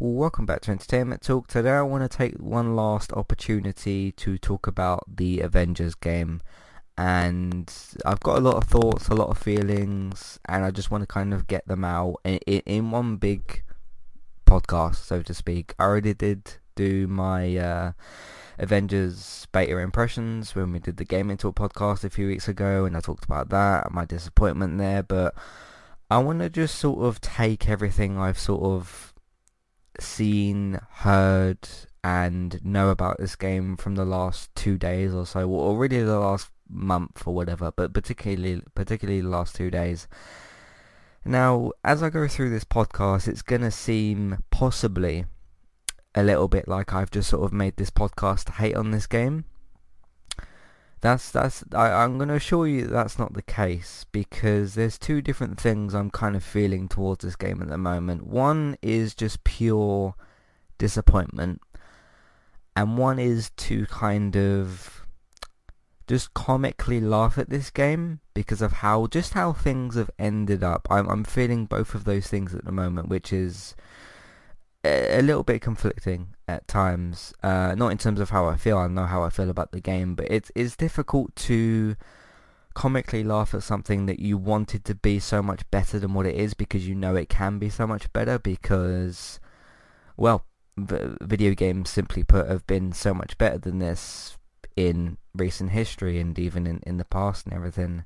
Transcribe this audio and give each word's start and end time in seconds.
Welcome 0.00 0.46
back 0.46 0.60
to 0.60 0.70
Entertainment 0.70 1.22
Talk. 1.22 1.48
Today 1.48 1.72
I 1.72 1.82
want 1.82 2.08
to 2.08 2.16
take 2.16 2.36
one 2.36 2.76
last 2.76 3.12
opportunity 3.14 4.12
to 4.12 4.38
talk 4.38 4.68
about 4.68 5.02
the 5.16 5.40
Avengers 5.40 5.96
game. 5.96 6.40
And 6.96 7.68
I've 8.06 8.20
got 8.20 8.38
a 8.38 8.40
lot 8.40 8.54
of 8.54 8.64
thoughts, 8.66 9.08
a 9.08 9.16
lot 9.16 9.28
of 9.28 9.38
feelings, 9.38 10.38
and 10.44 10.64
I 10.64 10.70
just 10.70 10.92
want 10.92 11.02
to 11.02 11.08
kind 11.08 11.34
of 11.34 11.48
get 11.48 11.66
them 11.66 11.84
out 11.84 12.20
in, 12.22 12.38
in 12.46 12.92
one 12.92 13.16
big 13.16 13.64
podcast, 14.46 15.04
so 15.04 15.20
to 15.20 15.34
speak. 15.34 15.74
I 15.80 15.82
already 15.82 16.14
did 16.14 16.58
do 16.76 17.08
my 17.08 17.56
uh, 17.56 17.92
Avengers 18.56 19.48
beta 19.50 19.78
impressions 19.78 20.54
when 20.54 20.70
we 20.70 20.78
did 20.78 20.98
the 20.98 21.04
Gaming 21.04 21.38
Talk 21.38 21.56
podcast 21.56 22.04
a 22.04 22.10
few 22.10 22.28
weeks 22.28 22.46
ago, 22.46 22.84
and 22.84 22.96
I 22.96 23.00
talked 23.00 23.24
about 23.24 23.48
that, 23.48 23.90
my 23.90 24.04
disappointment 24.04 24.78
there, 24.78 25.02
but 25.02 25.34
I 26.08 26.18
want 26.18 26.38
to 26.38 26.48
just 26.48 26.76
sort 26.76 27.00
of 27.04 27.20
take 27.20 27.68
everything 27.68 28.16
I've 28.16 28.38
sort 28.38 28.62
of 28.62 29.07
seen, 30.00 30.80
heard, 30.90 31.68
and 32.04 32.64
know 32.64 32.90
about 32.90 33.18
this 33.18 33.36
game 33.36 33.76
from 33.76 33.94
the 33.94 34.04
last 34.04 34.54
two 34.54 34.78
days 34.78 35.12
or 35.12 35.26
so, 35.26 35.48
or 35.48 35.76
really 35.76 36.02
the 36.02 36.18
last 36.18 36.50
month 36.68 37.26
or 37.26 37.34
whatever, 37.34 37.72
but 37.74 37.92
particularly 37.92 38.62
particularly 38.74 39.20
the 39.20 39.28
last 39.28 39.54
two 39.54 39.70
days. 39.70 40.06
Now, 41.24 41.72
as 41.84 42.02
I 42.02 42.10
go 42.10 42.28
through 42.28 42.50
this 42.50 42.64
podcast, 42.64 43.28
it's 43.28 43.42
going 43.42 43.62
to 43.62 43.70
seem 43.70 44.42
possibly 44.50 45.26
a 46.14 46.22
little 46.22 46.48
bit 46.48 46.66
like 46.68 46.94
I've 46.94 47.10
just 47.10 47.28
sort 47.30 47.44
of 47.44 47.52
made 47.52 47.76
this 47.76 47.90
podcast 47.90 48.54
hate 48.54 48.76
on 48.76 48.90
this 48.90 49.06
game. 49.06 49.44
That's 51.00 51.30
that's 51.30 51.64
I, 51.72 51.90
I'm 51.90 52.18
going 52.18 52.28
to 52.28 52.34
assure 52.34 52.66
you 52.66 52.82
that 52.82 52.92
that's 52.92 53.18
not 53.18 53.34
the 53.34 53.42
case 53.42 54.04
because 54.10 54.74
there's 54.74 54.98
two 54.98 55.22
different 55.22 55.60
things 55.60 55.94
I'm 55.94 56.10
kind 56.10 56.34
of 56.34 56.42
feeling 56.42 56.88
towards 56.88 57.24
this 57.24 57.36
game 57.36 57.62
at 57.62 57.68
the 57.68 57.78
moment. 57.78 58.26
One 58.26 58.76
is 58.82 59.14
just 59.14 59.44
pure 59.44 60.14
disappointment, 60.76 61.60
and 62.74 62.98
one 62.98 63.18
is 63.18 63.50
to 63.50 63.86
kind 63.86 64.36
of 64.36 65.06
just 66.08 66.32
comically 66.34 67.00
laugh 67.00 67.36
at 67.36 67.50
this 67.50 67.70
game 67.70 68.20
because 68.34 68.62
of 68.62 68.72
how 68.72 69.06
just 69.06 69.34
how 69.34 69.52
things 69.52 69.94
have 69.94 70.10
ended 70.18 70.64
up. 70.64 70.88
I'm 70.90 71.08
I'm 71.08 71.24
feeling 71.24 71.66
both 71.66 71.94
of 71.94 72.04
those 72.04 72.26
things 72.26 72.54
at 72.54 72.64
the 72.64 72.72
moment, 72.72 73.08
which 73.08 73.32
is 73.32 73.76
a 74.84 75.22
little 75.22 75.42
bit 75.42 75.60
conflicting 75.60 76.34
at 76.46 76.68
times. 76.68 77.32
Uh, 77.42 77.74
not 77.76 77.92
in 77.92 77.98
terms 77.98 78.20
of 78.20 78.30
how 78.30 78.46
I 78.46 78.56
feel. 78.56 78.78
I 78.78 78.86
know 78.88 79.06
how 79.06 79.22
I 79.22 79.30
feel 79.30 79.50
about 79.50 79.72
the 79.72 79.80
game, 79.80 80.14
but 80.14 80.26
it's 80.30 80.50
it's 80.54 80.76
difficult 80.76 81.34
to 81.36 81.96
comically 82.74 83.24
laugh 83.24 83.54
at 83.54 83.62
something 83.62 84.06
that 84.06 84.20
you 84.20 84.38
wanted 84.38 84.84
to 84.84 84.94
be 84.94 85.18
so 85.18 85.42
much 85.42 85.68
better 85.70 85.98
than 85.98 86.14
what 86.14 86.26
it 86.26 86.36
is 86.36 86.54
because 86.54 86.86
you 86.86 86.94
know 86.94 87.16
it 87.16 87.28
can 87.28 87.58
be 87.58 87.68
so 87.68 87.86
much 87.86 88.12
better 88.12 88.38
because, 88.38 89.40
well, 90.16 90.44
v- 90.76 91.16
video 91.20 91.54
games 91.54 91.90
simply 91.90 92.22
put 92.22 92.48
have 92.48 92.66
been 92.68 92.92
so 92.92 93.12
much 93.12 93.36
better 93.36 93.58
than 93.58 93.80
this 93.80 94.38
in 94.76 95.18
recent 95.34 95.70
history 95.70 96.20
and 96.20 96.38
even 96.38 96.66
in, 96.68 96.80
in 96.86 96.98
the 96.98 97.04
past 97.04 97.46
and 97.46 97.54
everything. 97.54 98.04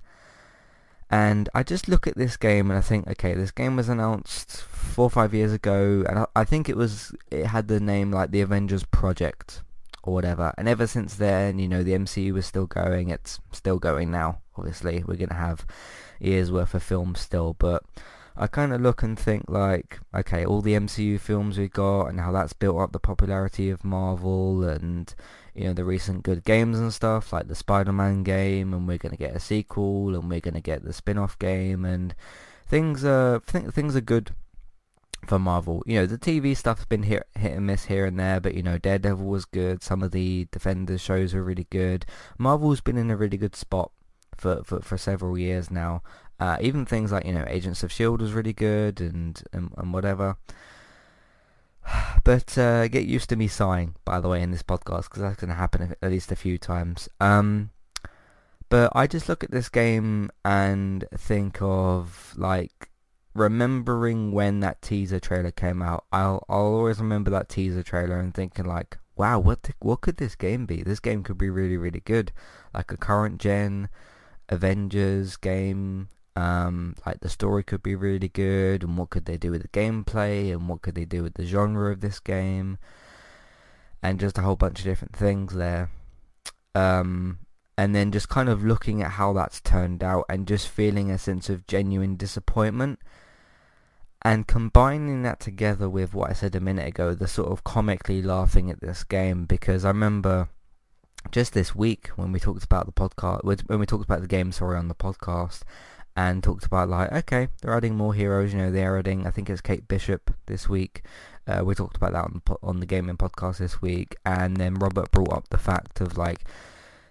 And 1.12 1.50
I 1.54 1.62
just 1.62 1.88
look 1.88 2.06
at 2.06 2.16
this 2.16 2.38
game 2.38 2.70
and 2.70 2.78
I 2.78 2.80
think, 2.80 3.06
okay, 3.06 3.34
this 3.34 3.50
game 3.50 3.76
was 3.76 3.90
announced 3.90 4.62
four 4.62 5.04
or 5.04 5.10
five 5.10 5.34
years 5.34 5.52
ago, 5.52 6.02
and 6.08 6.20
I, 6.20 6.26
I 6.34 6.44
think 6.44 6.70
it 6.70 6.76
was 6.76 7.14
it 7.30 7.44
had 7.44 7.68
the 7.68 7.80
name 7.80 8.10
like 8.10 8.30
the 8.30 8.40
Avengers 8.40 8.84
Project 8.84 9.60
or 10.02 10.14
whatever. 10.14 10.54
And 10.56 10.66
ever 10.68 10.86
since 10.86 11.16
then, 11.16 11.58
you 11.58 11.68
know, 11.68 11.82
the 11.82 11.92
MCU 11.92 12.32
was 12.32 12.46
still 12.46 12.66
going. 12.66 13.10
It's 13.10 13.40
still 13.52 13.78
going 13.78 14.10
now. 14.10 14.40
Obviously, 14.56 15.04
we're 15.06 15.18
gonna 15.18 15.34
have 15.34 15.66
years 16.18 16.50
worth 16.50 16.72
of 16.72 16.82
films 16.82 17.20
still, 17.20 17.56
but 17.58 17.84
I 18.36 18.46
kind 18.46 18.72
of 18.72 18.80
look 18.80 19.02
and 19.02 19.18
think 19.18 19.44
like, 19.48 20.00
okay, 20.14 20.44
all 20.44 20.62
the 20.62 20.74
MCU 20.74 21.20
films 21.20 21.58
we 21.58 21.68
got 21.68 22.06
and 22.06 22.20
how 22.20 22.32
that's 22.32 22.52
built 22.52 22.80
up 22.80 22.92
the 22.92 22.98
popularity 22.98 23.70
of 23.70 23.84
Marvel 23.84 24.64
and 24.64 25.14
you 25.54 25.64
know 25.64 25.74
the 25.74 25.84
recent 25.84 26.22
good 26.22 26.44
games 26.44 26.78
and 26.78 26.92
stuff 26.94 27.32
like 27.32 27.48
the 27.48 27.54
Spider-Man 27.54 28.22
game 28.22 28.72
and 28.72 28.88
we're 28.88 28.96
going 28.96 29.12
to 29.12 29.18
get 29.18 29.36
a 29.36 29.40
sequel 29.40 30.14
and 30.14 30.30
we're 30.30 30.40
going 30.40 30.54
to 30.54 30.60
get 30.60 30.82
the 30.82 30.94
spin-off 30.94 31.38
game 31.38 31.84
and 31.84 32.14
things 32.66 33.04
are 33.04 33.40
th- 33.40 33.66
things 33.66 33.94
are 33.94 34.00
good 34.00 34.30
for 35.26 35.38
Marvel. 35.38 35.82
You 35.86 36.00
know, 36.00 36.06
the 36.06 36.18
TV 36.18 36.56
stuff's 36.56 36.84
been 36.84 37.04
hit, 37.04 37.26
hit 37.38 37.52
and 37.52 37.66
miss 37.66 37.84
here 37.84 38.06
and 38.06 38.18
there, 38.18 38.40
but 38.40 38.54
you 38.54 38.62
know, 38.62 38.78
Daredevil 38.78 39.26
was 39.26 39.44
good. 39.44 39.82
Some 39.82 40.02
of 40.02 40.10
the 40.10 40.48
Defenders 40.50 41.00
shows 41.00 41.34
were 41.34 41.42
really 41.44 41.66
good. 41.70 42.06
Marvel's 42.38 42.80
been 42.80 42.96
in 42.96 43.10
a 43.10 43.16
really 43.16 43.36
good 43.36 43.54
spot 43.54 43.92
for, 44.36 44.62
for, 44.64 44.80
for 44.80 44.98
several 44.98 45.38
years 45.38 45.70
now. 45.70 46.02
Uh, 46.42 46.56
even 46.60 46.84
things 46.84 47.12
like, 47.12 47.24
you 47.24 47.32
know, 47.32 47.44
Agents 47.46 47.84
of 47.84 47.92
S.H.I.E.L.D. 47.92 48.20
was 48.20 48.32
really 48.32 48.52
good 48.52 49.00
and, 49.00 49.40
and, 49.52 49.72
and 49.76 49.92
whatever. 49.92 50.36
But 52.24 52.58
uh, 52.58 52.88
get 52.88 53.06
used 53.06 53.28
to 53.28 53.36
me 53.36 53.46
sighing, 53.46 53.94
by 54.04 54.18
the 54.18 54.28
way, 54.28 54.42
in 54.42 54.50
this 54.50 54.64
podcast, 54.64 55.04
because 55.04 55.22
that's 55.22 55.40
going 55.40 55.50
to 55.50 55.54
happen 55.54 55.94
at 56.02 56.10
least 56.10 56.32
a 56.32 56.36
few 56.36 56.58
times. 56.58 57.08
Um, 57.20 57.70
but 58.68 58.90
I 58.92 59.06
just 59.06 59.28
look 59.28 59.44
at 59.44 59.52
this 59.52 59.68
game 59.68 60.30
and 60.44 61.04
think 61.16 61.62
of, 61.62 62.34
like, 62.36 62.90
remembering 63.34 64.32
when 64.32 64.58
that 64.60 64.82
teaser 64.82 65.20
trailer 65.20 65.52
came 65.52 65.80
out. 65.80 66.06
I'll, 66.12 66.44
I'll 66.48 66.74
always 66.74 66.98
remember 66.98 67.30
that 67.30 67.48
teaser 67.48 67.84
trailer 67.84 68.18
and 68.18 68.34
thinking, 68.34 68.64
like, 68.64 68.98
wow, 69.14 69.38
what 69.38 69.62
the, 69.62 69.74
what 69.78 70.00
could 70.00 70.16
this 70.16 70.34
game 70.34 70.66
be? 70.66 70.82
This 70.82 70.98
game 70.98 71.22
could 71.22 71.38
be 71.38 71.50
really, 71.50 71.76
really 71.76 72.00
good. 72.00 72.32
Like 72.74 72.90
a 72.90 72.96
current 72.96 73.38
gen 73.38 73.88
Avengers 74.48 75.36
game 75.36 76.08
um, 76.34 76.94
like 77.06 77.20
the 77.20 77.28
story 77.28 77.62
could 77.62 77.82
be 77.82 77.94
really 77.94 78.28
good, 78.28 78.82
and 78.82 78.96
what 78.96 79.10
could 79.10 79.26
they 79.26 79.36
do 79.36 79.50
with 79.50 79.62
the 79.62 79.68
gameplay, 79.68 80.52
and 80.52 80.68
what 80.68 80.82
could 80.82 80.94
they 80.94 81.04
do 81.04 81.22
with 81.22 81.34
the 81.34 81.44
genre 81.44 81.92
of 81.92 82.00
this 82.00 82.20
game, 82.20 82.78
and 84.02 84.20
just 84.20 84.38
a 84.38 84.42
whole 84.42 84.56
bunch 84.56 84.78
of 84.80 84.84
different 84.84 85.14
things 85.14 85.54
there. 85.54 85.90
Um, 86.74 87.38
and 87.76 87.94
then 87.94 88.12
just 88.12 88.28
kind 88.28 88.48
of 88.48 88.64
looking 88.64 89.02
at 89.02 89.12
how 89.12 89.32
that's 89.32 89.60
turned 89.60 90.02
out, 90.02 90.24
and 90.28 90.48
just 90.48 90.68
feeling 90.68 91.10
a 91.10 91.18
sense 91.18 91.50
of 91.50 91.66
genuine 91.66 92.16
disappointment, 92.16 92.98
and 94.22 94.46
combining 94.46 95.22
that 95.22 95.40
together 95.40 95.88
with 95.88 96.14
what 96.14 96.30
I 96.30 96.32
said 96.32 96.54
a 96.54 96.60
minute 96.60 96.86
ago, 96.88 97.14
the 97.14 97.28
sort 97.28 97.50
of 97.50 97.64
comically 97.64 98.22
laughing 98.22 98.70
at 98.70 98.80
this 98.80 99.04
game, 99.04 99.44
because 99.44 99.84
I 99.84 99.88
remember 99.88 100.48
just 101.30 101.52
this 101.52 101.74
week 101.74 102.08
when 102.16 102.32
we 102.32 102.40
talked 102.40 102.64
about 102.64 102.86
the 102.86 102.92
podcast, 102.92 103.44
when 103.68 103.78
we 103.78 103.86
talked 103.86 104.04
about 104.04 104.22
the 104.22 104.26
game, 104.26 104.50
sorry, 104.50 104.78
on 104.78 104.88
the 104.88 104.94
podcast 104.94 105.62
and 106.16 106.42
talked 106.42 106.64
about 106.64 106.88
like, 106.88 107.10
okay, 107.12 107.48
they're 107.60 107.76
adding 107.76 107.96
more 107.96 108.14
heroes. 108.14 108.52
You 108.52 108.58
know, 108.58 108.70
they're 108.70 108.98
adding. 108.98 109.26
I 109.26 109.30
think 109.30 109.48
it's 109.48 109.60
Kate 109.60 109.88
Bishop 109.88 110.30
this 110.46 110.68
week. 110.68 111.02
Uh, 111.46 111.62
we 111.64 111.74
talked 111.74 111.96
about 111.96 112.12
that 112.12 112.24
on 112.24 112.42
on 112.62 112.80
the 112.80 112.86
gaming 112.86 113.16
podcast 113.16 113.58
this 113.58 113.82
week, 113.82 114.16
and 114.24 114.56
then 114.56 114.74
Robert 114.74 115.10
brought 115.10 115.32
up 115.32 115.48
the 115.48 115.58
fact 115.58 116.00
of 116.00 116.16
like 116.16 116.44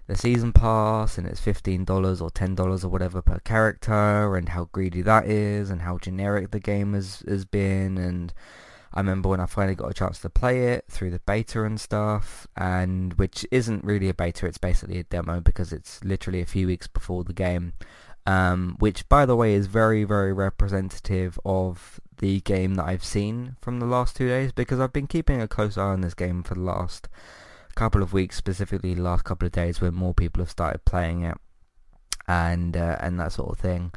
the 0.08 0.16
season 0.16 0.54
pass, 0.54 1.18
and 1.18 1.28
it's 1.28 1.42
fifteen 1.42 1.84
dollars 1.84 2.22
or 2.22 2.30
ten 2.30 2.56
dollars 2.56 2.84
or 2.86 2.90
whatever 2.90 3.22
per 3.22 3.40
character, 3.40 4.36
and 4.36 4.50
how 4.50 4.70
greedy 4.72 5.02
that 5.02 5.26
is, 5.26 5.70
and 5.70 5.82
how 5.82 5.98
generic 5.98 6.52
the 6.52 6.60
game 6.60 6.94
has 6.94 7.24
has 7.28 7.46
been, 7.46 7.98
and. 7.98 8.34
I 8.94 9.00
remember 9.00 9.30
when 9.30 9.40
I 9.40 9.46
finally 9.46 9.76
got 9.76 9.90
a 9.90 9.94
chance 9.94 10.20
to 10.20 10.30
play 10.30 10.74
it 10.74 10.84
through 10.90 11.12
the 11.12 11.22
beta 11.26 11.64
and 11.64 11.80
stuff, 11.80 12.46
and 12.58 13.14
which 13.14 13.46
isn't 13.50 13.86
really 13.86 14.10
a 14.10 14.14
beta, 14.14 14.46
it's 14.46 14.58
basically 14.58 15.00
a 15.00 15.04
demo 15.04 15.40
because 15.40 15.72
it's 15.72 16.04
literally 16.04 16.42
a 16.42 16.46
few 16.46 16.68
weeks 16.68 16.88
before 16.88 17.24
the 17.24 17.32
game 17.32 17.72
um, 18.26 18.76
which 18.80 19.08
by 19.10 19.26
the 19.26 19.36
way 19.36 19.54
is 19.54 19.68
very 19.68 20.04
very 20.04 20.32
representative 20.32 21.40
of 21.44 22.00
the 22.20 22.40
game 22.42 22.76
that 22.76 22.86
I've 22.86 23.04
seen 23.04 23.58
from 23.62 23.80
the 23.80 23.86
last 23.86 24.16
two 24.16 24.28
days 24.28 24.52
because 24.52 24.80
I've 24.80 24.94
been 24.94 25.08
keeping 25.08 25.42
a 25.42 25.48
close 25.48 25.78
eye 25.78 25.82
on 25.82 26.02
this 26.02 26.14
game 26.14 26.44
for 26.44 26.54
the 26.54 26.62
last 26.62 27.10
couple 27.76 28.04
of 28.04 28.14
weeks, 28.14 28.36
specifically 28.36 28.94
the 28.94 29.02
last 29.02 29.24
couple 29.24 29.46
of 29.46 29.52
days 29.52 29.82
when 29.82 29.96
more 29.96 30.14
people 30.14 30.42
have 30.42 30.52
started 30.52 30.86
playing 30.86 31.24
it 31.24 31.38
and 32.28 32.78
uh, 32.78 32.98
and 33.00 33.20
that 33.20 33.32
sort 33.32 33.50
of 33.52 33.60
thing. 33.60 33.92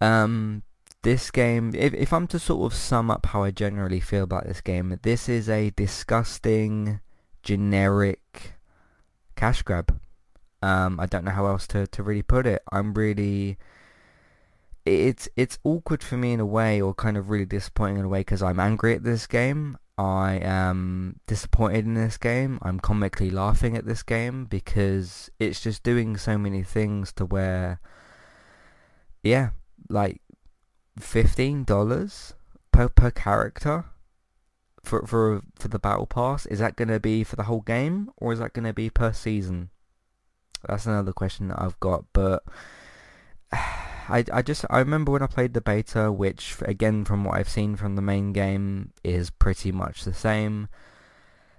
Um, 0.00 0.62
this 1.02 1.30
game, 1.30 1.72
if 1.74 1.94
if 1.94 2.12
I'm 2.12 2.26
to 2.28 2.38
sort 2.38 2.72
of 2.72 2.78
sum 2.78 3.10
up 3.10 3.26
how 3.26 3.42
I 3.42 3.50
generally 3.50 4.00
feel 4.00 4.24
about 4.24 4.46
this 4.46 4.60
game, 4.60 4.98
this 5.02 5.28
is 5.28 5.48
a 5.48 5.70
disgusting, 5.70 7.00
generic 7.42 8.54
cash 9.34 9.62
grab. 9.62 9.98
Um, 10.66 10.98
I 10.98 11.06
don't 11.06 11.24
know 11.24 11.36
how 11.40 11.46
else 11.46 11.66
to, 11.68 11.86
to 11.86 12.02
really 12.02 12.26
put 12.34 12.44
it. 12.46 12.60
I'm 12.72 12.88
really 12.94 13.56
it's 14.84 15.28
it's 15.36 15.58
awkward 15.64 16.02
for 16.02 16.16
me 16.16 16.32
in 16.32 16.40
a 16.40 16.46
way, 16.58 16.80
or 16.80 16.94
kind 16.94 17.16
of 17.16 17.30
really 17.30 17.44
disappointing 17.44 17.98
in 17.98 18.04
a 18.04 18.08
way, 18.08 18.20
because 18.20 18.42
I'm 18.42 18.60
angry 18.60 18.94
at 18.94 19.04
this 19.04 19.26
game. 19.26 19.78
I 19.98 20.40
am 20.42 21.20
disappointed 21.26 21.84
in 21.86 21.94
this 21.94 22.18
game. 22.18 22.58
I'm 22.62 22.80
comically 22.80 23.30
laughing 23.30 23.76
at 23.76 23.86
this 23.86 24.02
game 24.02 24.44
because 24.44 25.30
it's 25.38 25.60
just 25.60 25.82
doing 25.82 26.16
so 26.16 26.36
many 26.36 26.62
things 26.62 27.12
to 27.14 27.24
where, 27.24 27.80
yeah, 29.22 29.50
like 29.88 30.20
fifteen 30.98 31.64
dollars 31.64 32.34
per 32.72 32.88
per 32.88 33.10
character 33.10 33.84
for 34.82 35.06
for 35.06 35.42
for 35.58 35.68
the 35.68 35.78
battle 35.78 36.06
pass. 36.06 36.46
Is 36.46 36.58
that 36.58 36.76
going 36.76 36.88
to 36.88 37.00
be 37.00 37.24
for 37.24 37.36
the 37.36 37.44
whole 37.44 37.62
game, 37.62 38.10
or 38.16 38.32
is 38.32 38.38
that 38.38 38.52
going 38.52 38.66
to 38.66 38.74
be 38.74 38.90
per 38.90 39.12
season? 39.12 39.70
That's 40.66 40.86
another 40.86 41.12
question 41.12 41.48
that 41.48 41.60
I've 41.60 41.78
got, 41.80 42.04
but 42.12 42.42
I, 43.52 44.24
I 44.32 44.42
just 44.42 44.64
I 44.70 44.78
remember 44.78 45.12
when 45.12 45.22
I 45.22 45.26
played 45.26 45.54
the 45.54 45.60
beta, 45.60 46.12
which 46.12 46.56
again 46.62 47.04
from 47.04 47.24
what 47.24 47.36
I've 47.36 47.48
seen 47.48 47.76
from 47.76 47.96
the 47.96 48.02
main 48.02 48.32
game 48.32 48.92
is 49.02 49.30
pretty 49.30 49.72
much 49.72 50.04
the 50.04 50.14
same. 50.14 50.68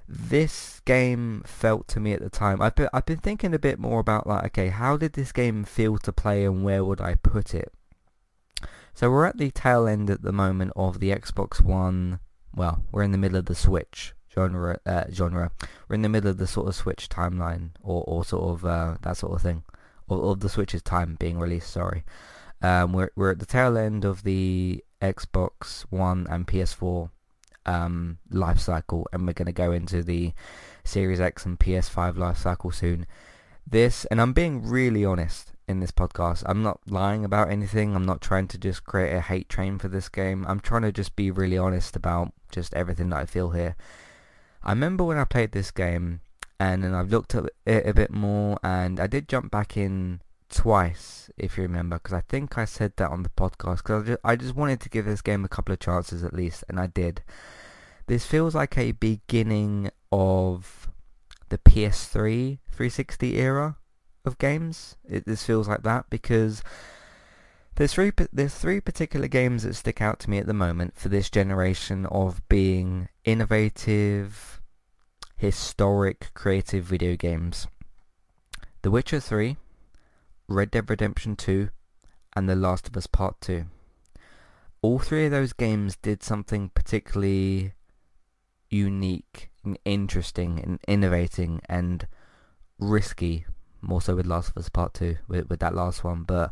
This 0.07 0.79
game 0.85 1.44
felt 1.45 1.89
to 1.89 1.99
me 1.99 2.13
at 2.13 2.21
the 2.21 2.29
time. 2.29 2.61
I've 2.61 2.75
been, 2.75 2.88
I've 2.94 3.05
been 3.05 3.19
thinking 3.19 3.53
a 3.53 3.59
bit 3.59 3.77
more 3.77 3.99
about 3.99 4.25
like, 4.25 4.45
okay, 4.45 4.69
how 4.69 4.95
did 4.95 5.13
this 5.13 5.33
game 5.33 5.65
feel 5.65 5.97
to 5.97 6.13
play, 6.13 6.45
and 6.45 6.63
where 6.63 6.85
would 6.85 7.01
I 7.01 7.15
put 7.15 7.53
it? 7.53 7.73
So 8.94 9.11
we're 9.11 9.25
at 9.25 9.38
the 9.38 9.51
tail 9.51 9.85
end 9.85 10.09
at 10.09 10.21
the 10.21 10.31
moment 10.31 10.71
of 10.75 10.99
the 10.99 11.11
Xbox 11.11 11.61
One. 11.61 12.19
Well, 12.55 12.83
we're 12.91 13.03
in 13.03 13.11
the 13.11 13.17
middle 13.17 13.38
of 13.38 13.45
the 13.45 13.55
Switch 13.55 14.13
genre. 14.37 14.79
Uh, 14.85 15.05
genre. 15.11 15.51
We're 15.87 15.95
in 15.95 16.01
the 16.01 16.09
middle 16.09 16.29
of 16.29 16.37
the 16.37 16.47
sort 16.47 16.67
of 16.67 16.75
Switch 16.75 17.09
timeline, 17.09 17.71
or, 17.81 18.03
or 18.07 18.23
sort 18.23 18.43
of 18.49 18.65
uh, 18.65 18.97
that 19.01 19.17
sort 19.17 19.33
of 19.33 19.41
thing, 19.41 19.63
or, 20.07 20.17
or 20.17 20.35
the 20.35 20.49
Switch's 20.49 20.81
time 20.81 21.15
being 21.19 21.39
released. 21.39 21.71
Sorry. 21.71 22.03
Um, 22.61 22.93
we're 22.93 23.11
we're 23.15 23.31
at 23.31 23.39
the 23.39 23.45
tail 23.45 23.77
end 23.77 24.05
of 24.05 24.23
the 24.23 24.83
Xbox 25.01 25.81
One 25.89 26.27
and 26.29 26.47
PS4 26.47 27.09
um, 27.65 28.17
life 28.29 28.59
cycle, 28.59 29.07
and 29.11 29.25
we're 29.27 29.33
going 29.33 29.47
to 29.47 29.51
go 29.51 29.71
into 29.71 30.03
the 30.03 30.33
Series 30.83 31.19
X 31.19 31.45
and 31.45 31.59
PS5 31.59 32.17
life 32.17 32.37
cycle 32.37 32.71
soon. 32.71 33.05
This, 33.69 34.05
and 34.05 34.21
I'm 34.21 34.33
being 34.33 34.65
really 34.65 35.03
honest 35.03 35.51
in 35.67 35.81
this 35.81 35.91
podcast. 35.91 36.43
I'm 36.45 36.63
not 36.63 36.79
lying 36.87 37.25
about 37.25 37.51
anything. 37.51 37.95
I'm 37.95 38.05
not 38.05 38.21
trying 38.21 38.47
to 38.49 38.57
just 38.57 38.85
create 38.85 39.13
a 39.13 39.19
hate 39.19 39.49
train 39.49 39.77
for 39.77 39.89
this 39.89 40.07
game. 40.07 40.45
I'm 40.47 40.61
trying 40.61 40.83
to 40.83 40.91
just 40.91 41.15
be 41.15 41.29
really 41.29 41.57
honest 41.57 41.95
about 41.95 42.31
just 42.49 42.73
everything 42.73 43.09
that 43.09 43.19
I 43.19 43.25
feel 43.25 43.51
here. 43.51 43.75
I 44.67 44.71
remember 44.71 45.05
when 45.05 45.17
I 45.17 45.23
played 45.23 45.53
this 45.53 45.71
game, 45.71 46.19
and 46.59 46.83
then 46.83 46.93
I've 46.93 47.09
looked 47.09 47.33
at 47.33 47.45
it 47.65 47.87
a 47.87 47.93
bit 47.93 48.11
more, 48.11 48.59
and 48.61 48.99
I 48.99 49.07
did 49.07 49.29
jump 49.29 49.49
back 49.49 49.77
in 49.77 50.19
twice, 50.49 51.31
if 51.37 51.55
you 51.55 51.63
remember, 51.63 51.95
because 51.95 52.11
I 52.11 52.19
think 52.19 52.57
I 52.57 52.65
said 52.65 52.91
that 52.97 53.09
on 53.09 53.23
the 53.23 53.29
podcast. 53.29 53.77
Because 53.77 54.03
I 54.03 54.05
just, 54.05 54.19
I 54.25 54.35
just 54.35 54.55
wanted 54.55 54.81
to 54.81 54.89
give 54.89 55.05
this 55.05 55.21
game 55.21 55.45
a 55.45 55.47
couple 55.47 55.71
of 55.71 55.79
chances 55.79 56.21
at 56.21 56.33
least, 56.33 56.65
and 56.67 56.81
I 56.81 56.87
did. 56.87 57.23
This 58.07 58.25
feels 58.25 58.55
like 58.55 58.77
a 58.77 58.91
beginning 58.91 59.89
of 60.11 60.89
the 61.47 61.57
PS3 61.57 62.59
360 62.69 63.37
era 63.37 63.77
of 64.25 64.37
games. 64.37 64.97
It, 65.07 65.25
this 65.25 65.43
feels 65.45 65.69
like 65.69 65.83
that 65.83 66.09
because 66.09 66.61
there's 67.77 67.94
three 67.94 68.12
there's 68.33 68.56
three 68.56 68.81
particular 68.81 69.27
games 69.27 69.62
that 69.62 69.75
stick 69.75 70.01
out 70.01 70.19
to 70.19 70.29
me 70.31 70.39
at 70.39 70.47
the 70.47 70.53
moment 70.53 70.97
for 70.97 71.09
this 71.09 71.29
generation 71.29 72.07
of 72.07 72.41
being 72.50 73.07
innovative, 73.24 74.59
historic, 75.35 76.31
creative 76.33 76.83
video 76.83 77.15
games. 77.15 77.68
The 78.81 78.89
Witcher 78.89 79.19
3, 79.19 79.57
Red 80.47 80.71
Dead 80.71 80.89
Redemption 80.89 81.35
2, 81.35 81.69
and 82.35 82.50
The 82.50 82.56
Last 82.56 82.88
of 82.88 82.97
Us 82.97 83.06
Part 83.06 83.39
2. 83.41 83.65
All 84.81 84.97
three 84.97 85.25
of 85.25 85.31
those 85.31 85.53
games 85.53 85.97
did 85.97 86.23
something 86.23 86.71
particularly 86.73 87.73
unique 88.71 89.51
and 89.63 89.77
interesting 89.85 90.59
and 90.59 90.80
innovating 90.88 91.62
and 91.69 92.07
risky, 92.80 93.45
more 93.81 94.01
so 94.01 94.15
with 94.15 94.25
Last 94.25 94.50
of 94.50 94.57
Us 94.57 94.69
Part 94.69 94.95
2, 94.95 95.18
with, 95.27 95.50
with 95.50 95.59
that 95.59 95.75
last 95.75 96.03
one. 96.03 96.23
But 96.23 96.51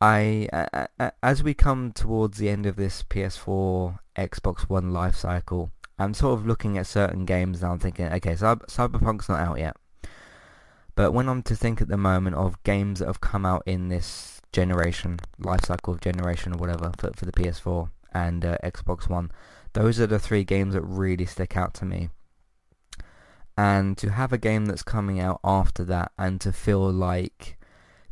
I, 0.00 0.48
as 1.22 1.42
we 1.42 1.52
come 1.52 1.92
towards 1.92 2.38
the 2.38 2.48
end 2.48 2.64
of 2.64 2.76
this 2.76 3.02
PS4, 3.02 3.98
Xbox 4.16 4.62
One 4.62 4.92
life 4.92 5.14
cycle, 5.14 5.70
I'm 5.98 6.14
sort 6.14 6.38
of 6.38 6.46
looking 6.46 6.78
at 6.78 6.86
certain 6.86 7.26
games 7.26 7.62
and 7.62 7.72
I'm 7.72 7.78
thinking, 7.78 8.06
okay, 8.06 8.32
Cyberpunk's 8.32 9.28
not 9.28 9.40
out 9.40 9.58
yet. 9.58 9.76
But 10.94 11.12
when 11.12 11.28
I'm 11.28 11.42
to 11.44 11.54
think 11.54 11.82
at 11.82 11.88
the 11.88 11.98
moment 11.98 12.36
of 12.36 12.62
games 12.62 12.98
that 12.98 13.06
have 13.06 13.20
come 13.20 13.44
out 13.44 13.62
in 13.66 13.88
this 13.88 14.40
generation, 14.52 15.20
life 15.38 15.66
cycle 15.66 15.92
of 15.92 16.00
generation 16.00 16.54
or 16.54 16.56
whatever, 16.56 16.92
for, 16.96 17.10
for 17.14 17.26
the 17.26 17.32
PS4 17.32 17.90
and 18.12 18.44
uh, 18.44 18.56
Xbox 18.64 19.08
One, 19.08 19.30
those 19.74 20.00
are 20.00 20.06
the 20.06 20.18
three 20.18 20.44
games 20.44 20.74
that 20.74 20.82
really 20.82 21.26
stick 21.26 21.56
out 21.56 21.74
to 21.74 21.84
me. 21.84 22.08
And 23.56 23.98
to 23.98 24.10
have 24.10 24.32
a 24.32 24.38
game 24.38 24.64
that's 24.64 24.82
coming 24.82 25.20
out 25.20 25.40
after 25.44 25.84
that 25.84 26.12
and 26.18 26.40
to 26.40 26.52
feel 26.52 26.90
like 26.90 27.58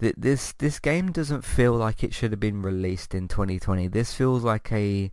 th- 0.00 0.14
this 0.16 0.52
this 0.52 0.78
game 0.78 1.12
doesn't 1.12 1.42
feel 1.44 1.72
like 1.74 2.02
it 2.02 2.14
should 2.14 2.30
have 2.30 2.40
been 2.40 2.62
released 2.62 3.14
in 3.14 3.28
2020. 3.28 3.88
This 3.88 4.14
feels 4.14 4.44
like 4.44 4.70
a 4.72 5.10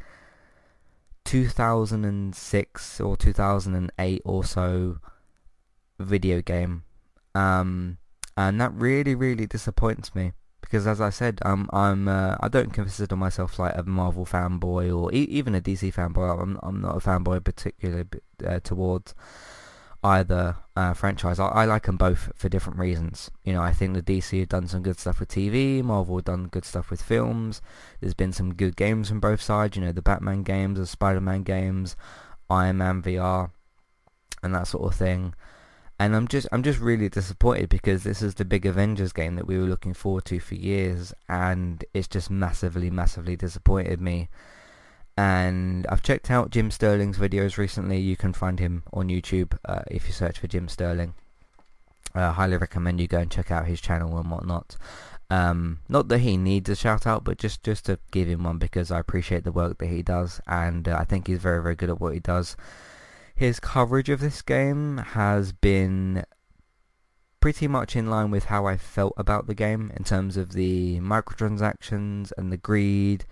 2006 1.25 3.01
or 3.01 3.17
2008 3.17 4.21
or 4.25 4.43
so 4.43 4.97
video 5.99 6.41
game. 6.41 6.83
Um, 7.33 7.97
and 8.37 8.59
that 8.61 8.73
really, 8.73 9.15
really 9.15 9.47
disappoints 9.47 10.13
me 10.15 10.33
because 10.61 10.87
as 10.87 10.99
I 10.99 11.09
said, 11.09 11.39
um, 11.45 11.69
I'm 11.71 12.07
uh, 12.07 12.35
I 12.39 12.47
don't 12.47 12.73
consider 12.73 13.15
myself 13.15 13.59
like 13.59 13.77
a 13.77 13.83
Marvel 13.83 14.25
fanboy 14.25 14.95
or 14.95 15.13
e- 15.13 15.27
even 15.29 15.55
a 15.55 15.61
DC 15.61 15.93
fanboy. 15.93 16.41
I'm 16.41 16.59
I'm 16.63 16.81
not 16.81 16.95
a 16.95 16.99
fanboy 16.99 17.43
particularly 17.43 18.05
uh, 18.45 18.59
towards 18.59 19.13
either 20.05 20.57
uh, 20.75 20.93
franchise. 20.93 21.39
I, 21.39 21.47
I 21.47 21.65
like 21.65 21.83
them 21.83 21.97
both 21.97 22.31
for 22.35 22.49
different 22.49 22.79
reasons. 22.79 23.31
You 23.43 23.53
know, 23.53 23.61
I 23.61 23.71
think 23.71 23.93
the 23.93 24.01
DC 24.01 24.39
have 24.39 24.49
done 24.49 24.67
some 24.67 24.83
good 24.83 24.99
stuff 24.99 25.19
with 25.19 25.29
TV. 25.29 25.83
Marvel 25.83 26.17
have 26.17 26.25
done 26.25 26.47
good 26.47 26.65
stuff 26.65 26.89
with 26.89 27.01
films. 27.01 27.61
There's 27.99 28.13
been 28.13 28.33
some 28.33 28.53
good 28.53 28.75
games 28.75 29.09
from 29.09 29.19
both 29.19 29.41
sides. 29.41 29.75
You 29.75 29.83
know, 29.83 29.91
the 29.91 30.01
Batman 30.01 30.43
games, 30.43 30.79
the 30.79 30.85
Spider-Man 30.85 31.43
games, 31.43 31.95
Iron 32.49 32.77
Man 32.77 33.01
VR, 33.01 33.51
and 34.43 34.53
that 34.53 34.67
sort 34.67 34.83
of 34.83 34.97
thing 34.97 35.33
and 35.97 36.15
I'm 36.15 36.27
just 36.27 36.47
I'm 36.51 36.63
just 36.63 36.79
really 36.79 37.09
disappointed 37.09 37.69
because 37.69 38.03
this 38.03 38.21
is 38.21 38.35
the 38.35 38.45
big 38.45 38.65
Avengers 38.65 39.13
game 39.13 39.35
that 39.35 39.47
we 39.47 39.57
were 39.57 39.65
looking 39.65 39.93
forward 39.93 40.25
to 40.25 40.39
for 40.39 40.55
years, 40.55 41.13
and 41.29 41.83
it's 41.93 42.07
just 42.07 42.29
massively, 42.29 42.89
massively 42.89 43.35
disappointed 43.35 44.01
me. 44.01 44.29
And 45.17 45.87
I've 45.87 46.03
checked 46.03 46.29
out 46.29 46.49
Jim 46.49 46.71
Sterling's 46.71 47.17
videos 47.17 47.57
recently. 47.57 47.99
You 47.99 48.17
can 48.17 48.33
find 48.33 48.59
him 48.59 48.83
on 48.91 49.07
YouTube 49.07 49.57
uh, 49.63 49.81
if 49.87 50.07
you 50.07 50.13
search 50.13 50.39
for 50.39 50.47
Jim 50.47 50.67
Sterling. 50.67 51.13
I 52.13 52.23
uh, 52.23 52.31
highly 52.33 52.57
recommend 52.57 52.99
you 52.99 53.07
go 53.07 53.19
and 53.19 53.31
check 53.31 53.51
out 53.51 53.67
his 53.67 53.81
channel 53.81 54.17
and 54.17 54.29
whatnot. 54.29 54.77
Um, 55.29 55.79
not 55.89 56.07
that 56.09 56.19
he 56.19 56.37
needs 56.37 56.69
a 56.69 56.75
shout 56.75 57.07
out, 57.07 57.23
but 57.23 57.37
just 57.37 57.63
just 57.63 57.85
to 57.87 57.99
give 58.11 58.27
him 58.27 58.43
one 58.43 58.57
because 58.57 58.91
I 58.91 58.99
appreciate 58.99 59.43
the 59.43 59.51
work 59.51 59.79
that 59.79 59.87
he 59.87 60.03
does, 60.03 60.39
and 60.47 60.87
uh, 60.87 60.97
I 60.99 61.03
think 61.03 61.27
he's 61.27 61.39
very 61.39 61.63
very 61.63 61.75
good 61.75 61.89
at 61.89 61.99
what 61.99 62.13
he 62.13 62.19
does 62.19 62.55
his 63.35 63.59
coverage 63.59 64.09
of 64.09 64.21
this 64.21 64.41
game 64.41 64.97
has 64.97 65.51
been 65.51 66.23
pretty 67.41 67.67
much 67.67 67.95
in 67.95 68.09
line 68.09 68.31
with 68.31 68.45
how 68.45 68.65
I 68.65 68.77
felt 68.77 69.13
about 69.17 69.45
the 69.45 69.53
game 69.53 69.91
in 69.95 70.05
terms 70.05 70.37
of 70.37 70.53
the 70.53 70.99
microtransactions 71.01 72.31
and 72.37 72.51
the 72.51 72.57
greed. 72.57 73.25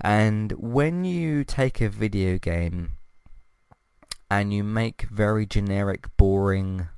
And 0.00 0.52
when 0.52 1.04
you 1.04 1.44
take 1.44 1.80
a 1.80 1.88
video 1.88 2.38
game 2.38 2.92
and 4.30 4.52
you 4.52 4.64
make 4.64 5.02
very 5.10 5.46
generic, 5.46 6.06
boring, 6.16 6.88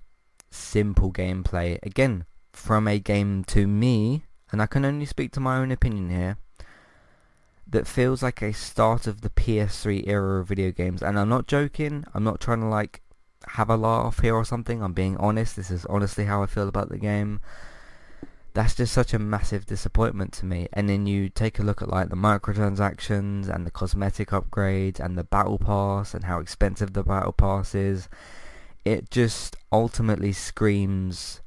simple 0.50 1.12
gameplay, 1.12 1.78
again, 1.82 2.24
from 2.52 2.88
a 2.88 2.98
game 2.98 3.44
to 3.44 3.66
me, 3.66 4.24
and 4.50 4.62
I 4.62 4.66
can 4.66 4.84
only 4.84 5.06
speak 5.06 5.32
to 5.32 5.40
my 5.40 5.58
own 5.58 5.70
opinion 5.70 6.10
here, 6.10 6.38
that 7.66 7.86
feels 7.86 8.22
like 8.22 8.42
a 8.42 8.52
start 8.52 9.06
of 9.06 9.20
the 9.20 9.30
PS3 9.30 10.06
era 10.06 10.40
of 10.40 10.48
video 10.48 10.70
games. 10.70 11.02
And 11.02 11.18
I'm 11.18 11.28
not 11.28 11.48
joking. 11.48 12.04
I'm 12.14 12.24
not 12.24 12.40
trying 12.40 12.60
to 12.60 12.66
like 12.66 13.02
have 13.48 13.68
a 13.68 13.76
laugh 13.76 14.20
here 14.20 14.34
or 14.34 14.44
something. 14.44 14.82
I'm 14.82 14.92
being 14.92 15.16
honest. 15.16 15.56
This 15.56 15.70
is 15.70 15.84
honestly 15.86 16.24
how 16.24 16.42
I 16.42 16.46
feel 16.46 16.68
about 16.68 16.88
the 16.88 16.98
game. 16.98 17.40
That's 18.56 18.74
just 18.74 18.94
such 18.94 19.12
a 19.12 19.18
massive 19.18 19.66
disappointment 19.66 20.32
to 20.32 20.46
me. 20.46 20.66
And 20.72 20.88
then 20.88 21.04
you 21.04 21.28
take 21.28 21.58
a 21.58 21.62
look 21.62 21.82
at 21.82 21.90
like 21.90 22.08
the 22.08 22.16
microtransactions 22.16 23.54
and 23.54 23.66
the 23.66 23.70
cosmetic 23.70 24.30
upgrades 24.30 24.98
and 24.98 25.18
the 25.18 25.24
battle 25.24 25.58
pass 25.58 26.14
and 26.14 26.24
how 26.24 26.40
expensive 26.40 26.94
the 26.94 27.04
battle 27.04 27.34
pass 27.34 27.74
is. 27.74 28.08
It 28.82 29.10
just 29.10 29.56
ultimately 29.70 30.32
screams 30.32 31.42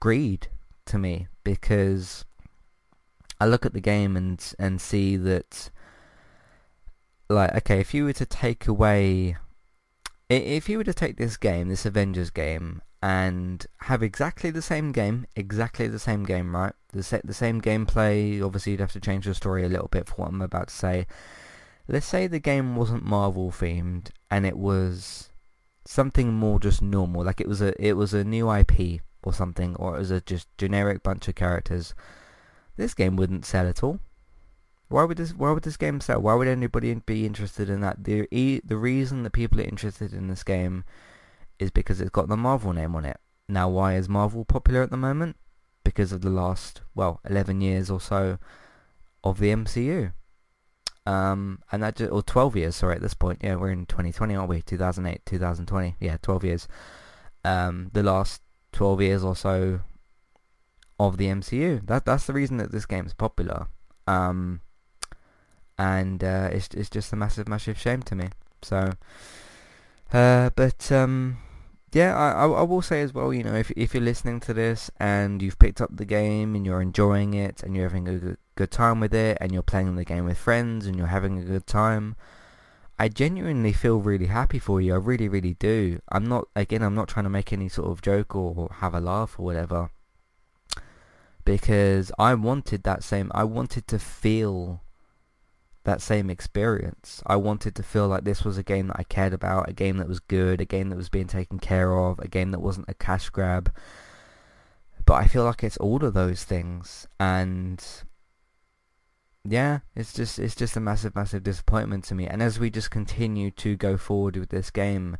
greed 0.00 0.48
to 0.86 0.96
me 0.96 1.28
because 1.44 2.24
I 3.38 3.44
look 3.44 3.66
at 3.66 3.74
the 3.74 3.80
game 3.82 4.16
and 4.16 4.42
and 4.58 4.80
see 4.80 5.18
that 5.18 5.68
like 7.28 7.54
okay, 7.56 7.78
if 7.78 7.92
you 7.92 8.04
were 8.04 8.14
to 8.14 8.24
take 8.24 8.66
away 8.66 9.36
if 10.30 10.66
you 10.70 10.78
were 10.78 10.84
to 10.84 10.94
take 10.94 11.18
this 11.18 11.36
game, 11.36 11.68
this 11.68 11.84
Avengers 11.84 12.30
game, 12.30 12.80
and 13.02 13.64
have 13.82 14.02
exactly 14.02 14.50
the 14.50 14.62
same 14.62 14.92
game, 14.92 15.26
exactly 15.36 15.88
the 15.88 15.98
same 15.98 16.24
game, 16.24 16.54
right? 16.54 16.72
The 16.92 17.02
set, 17.02 17.26
the 17.26 17.34
same 17.34 17.60
gameplay. 17.60 18.42
Obviously, 18.42 18.72
you'd 18.72 18.80
have 18.80 18.92
to 18.92 19.00
change 19.00 19.26
the 19.26 19.34
story 19.34 19.64
a 19.64 19.68
little 19.68 19.88
bit 19.88 20.08
for 20.08 20.14
what 20.16 20.28
I'm 20.28 20.42
about 20.42 20.68
to 20.68 20.74
say. 20.74 21.06
Let's 21.86 22.06
say 22.06 22.26
the 22.26 22.38
game 22.38 22.76
wasn't 22.76 23.04
Marvel 23.04 23.50
themed 23.50 24.10
and 24.30 24.44
it 24.44 24.58
was 24.58 25.30
something 25.86 26.34
more 26.34 26.60
just 26.60 26.82
normal, 26.82 27.24
like 27.24 27.40
it 27.40 27.48
was 27.48 27.62
a 27.62 27.72
it 27.84 27.94
was 27.94 28.12
a 28.12 28.24
new 28.24 28.52
IP 28.52 29.00
or 29.22 29.32
something, 29.32 29.74
or 29.76 29.96
it 29.96 29.98
was 30.00 30.10
a 30.10 30.20
just 30.20 30.48
generic 30.58 31.02
bunch 31.02 31.28
of 31.28 31.34
characters 31.34 31.94
this 32.78 32.94
game 32.94 33.16
wouldn't 33.16 33.44
sell 33.44 33.68
at 33.68 33.82
all. 33.82 34.00
Why 34.88 35.04
would 35.04 35.18
this? 35.18 35.34
Why 35.34 35.50
would 35.50 35.64
this 35.64 35.76
game 35.76 36.00
sell? 36.00 36.22
Why 36.22 36.32
would 36.32 36.48
anybody 36.48 36.94
be 36.94 37.26
interested 37.26 37.68
in 37.68 37.82
that? 37.82 38.04
The 38.04 38.26
the 38.64 38.76
reason 38.76 39.22
that 39.24 39.32
people 39.32 39.60
are 39.60 39.64
interested 39.64 40.14
in 40.14 40.28
this 40.28 40.42
game 40.42 40.84
is 41.58 41.70
because 41.70 42.00
it's 42.00 42.10
got 42.10 42.28
the 42.28 42.36
Marvel 42.36 42.72
name 42.72 42.94
on 42.94 43.04
it. 43.04 43.18
Now, 43.48 43.68
why 43.68 43.94
is 43.94 44.08
Marvel 44.08 44.44
popular 44.44 44.82
at 44.82 44.90
the 44.90 44.96
moment? 44.96 45.36
because 45.88 46.12
of 46.12 46.20
the 46.20 46.28
last, 46.28 46.82
well, 46.94 47.18
11 47.28 47.62
years 47.62 47.90
or 47.90 47.98
so 47.98 48.38
of 49.24 49.38
the 49.38 49.48
MCU. 49.48 50.12
Um, 51.06 51.62
and 51.72 51.82
that 51.82 51.96
just, 51.96 52.12
or 52.12 52.22
12 52.22 52.56
years, 52.56 52.76
sorry, 52.76 52.96
at 52.96 53.00
this 53.00 53.14
point. 53.14 53.40
Yeah, 53.42 53.54
we're 53.54 53.70
in 53.70 53.86
2020, 53.86 54.34
aren't 54.34 54.50
we? 54.50 54.60
2008, 54.60 55.24
2020. 55.24 55.96
Yeah, 55.98 56.18
12 56.20 56.44
years. 56.44 56.68
Um, 57.42 57.90
the 57.94 58.02
last 58.02 58.42
12 58.72 59.00
years 59.00 59.24
or 59.24 59.34
so 59.34 59.80
of 61.00 61.16
the 61.16 61.28
MCU. 61.28 61.86
That 61.86 62.04
that's 62.04 62.26
the 62.26 62.34
reason 62.34 62.58
that 62.58 62.70
this 62.70 62.84
game's 62.84 63.14
popular. 63.14 63.68
Um, 64.06 64.60
and 65.78 66.22
uh, 66.22 66.50
it's 66.52 66.68
it's 66.74 66.90
just 66.90 67.14
a 67.14 67.16
massive, 67.16 67.48
massive 67.48 67.78
shame 67.78 68.02
to 68.02 68.14
me. 68.14 68.28
So, 68.60 68.92
uh, 70.12 70.50
but 70.54 70.92
um, 70.92 71.38
yeah, 71.92 72.14
I, 72.16 72.46
I 72.46 72.62
will 72.62 72.82
say 72.82 73.00
as 73.00 73.14
well, 73.14 73.32
you 73.32 73.42
know, 73.42 73.54
if 73.54 73.70
if 73.72 73.94
you're 73.94 74.02
listening 74.02 74.40
to 74.40 74.54
this 74.54 74.90
and 74.98 75.40
you've 75.40 75.58
picked 75.58 75.80
up 75.80 75.96
the 75.96 76.04
game 76.04 76.54
and 76.54 76.66
you're 76.66 76.82
enjoying 76.82 77.34
it 77.34 77.62
and 77.62 77.74
you're 77.74 77.88
having 77.88 78.08
a 78.08 78.18
good, 78.18 78.38
good 78.56 78.70
time 78.70 79.00
with 79.00 79.14
it 79.14 79.38
and 79.40 79.52
you're 79.52 79.62
playing 79.62 79.96
the 79.96 80.04
game 80.04 80.24
with 80.24 80.36
friends 80.36 80.86
and 80.86 80.96
you're 80.96 81.06
having 81.06 81.38
a 81.38 81.44
good 81.44 81.66
time, 81.66 82.16
I 82.98 83.08
genuinely 83.08 83.72
feel 83.72 84.00
really 84.00 84.26
happy 84.26 84.58
for 84.58 84.80
you. 84.80 84.92
I 84.92 84.96
really, 84.96 85.28
really 85.28 85.54
do. 85.54 86.00
I'm 86.10 86.26
not, 86.26 86.48
again, 86.56 86.82
I'm 86.82 86.94
not 86.94 87.08
trying 87.08 87.24
to 87.24 87.30
make 87.30 87.52
any 87.52 87.68
sort 87.68 87.88
of 87.90 88.02
joke 88.02 88.34
or 88.34 88.68
have 88.80 88.94
a 88.94 89.00
laugh 89.00 89.38
or 89.38 89.44
whatever. 89.44 89.90
Because 91.44 92.12
I 92.18 92.34
wanted 92.34 92.82
that 92.82 93.02
same, 93.02 93.30
I 93.34 93.44
wanted 93.44 93.86
to 93.88 93.98
feel 93.98 94.82
that 95.88 96.02
same 96.02 96.28
experience. 96.28 97.22
I 97.26 97.36
wanted 97.36 97.74
to 97.76 97.82
feel 97.82 98.08
like 98.08 98.24
this 98.24 98.44
was 98.44 98.58
a 98.58 98.62
game 98.62 98.88
that 98.88 99.00
I 99.00 99.04
cared 99.04 99.32
about, 99.32 99.68
a 99.68 99.72
game 99.72 99.96
that 99.96 100.08
was 100.08 100.20
good, 100.20 100.60
a 100.60 100.66
game 100.66 100.90
that 100.90 100.96
was 100.96 101.08
being 101.08 101.26
taken 101.26 101.58
care 101.58 101.96
of, 101.96 102.18
a 102.18 102.28
game 102.28 102.50
that 102.50 102.60
wasn't 102.60 102.90
a 102.90 102.94
cash 102.94 103.30
grab. 103.30 103.74
But 105.06 105.14
I 105.14 105.26
feel 105.26 105.44
like 105.44 105.64
it's 105.64 105.78
all 105.78 106.04
of 106.04 106.12
those 106.12 106.44
things, 106.44 107.08
and 107.18 107.82
yeah, 109.44 109.78
it's 109.96 110.12
just 110.12 110.38
it's 110.38 110.54
just 110.54 110.76
a 110.76 110.80
massive, 110.80 111.14
massive 111.16 111.42
disappointment 111.42 112.04
to 112.04 112.14
me. 112.14 112.26
And 112.26 112.42
as 112.42 112.58
we 112.58 112.68
just 112.68 112.90
continue 112.90 113.50
to 113.52 113.74
go 113.74 113.96
forward 113.96 114.36
with 114.36 114.50
this 114.50 114.70
game, 114.70 115.16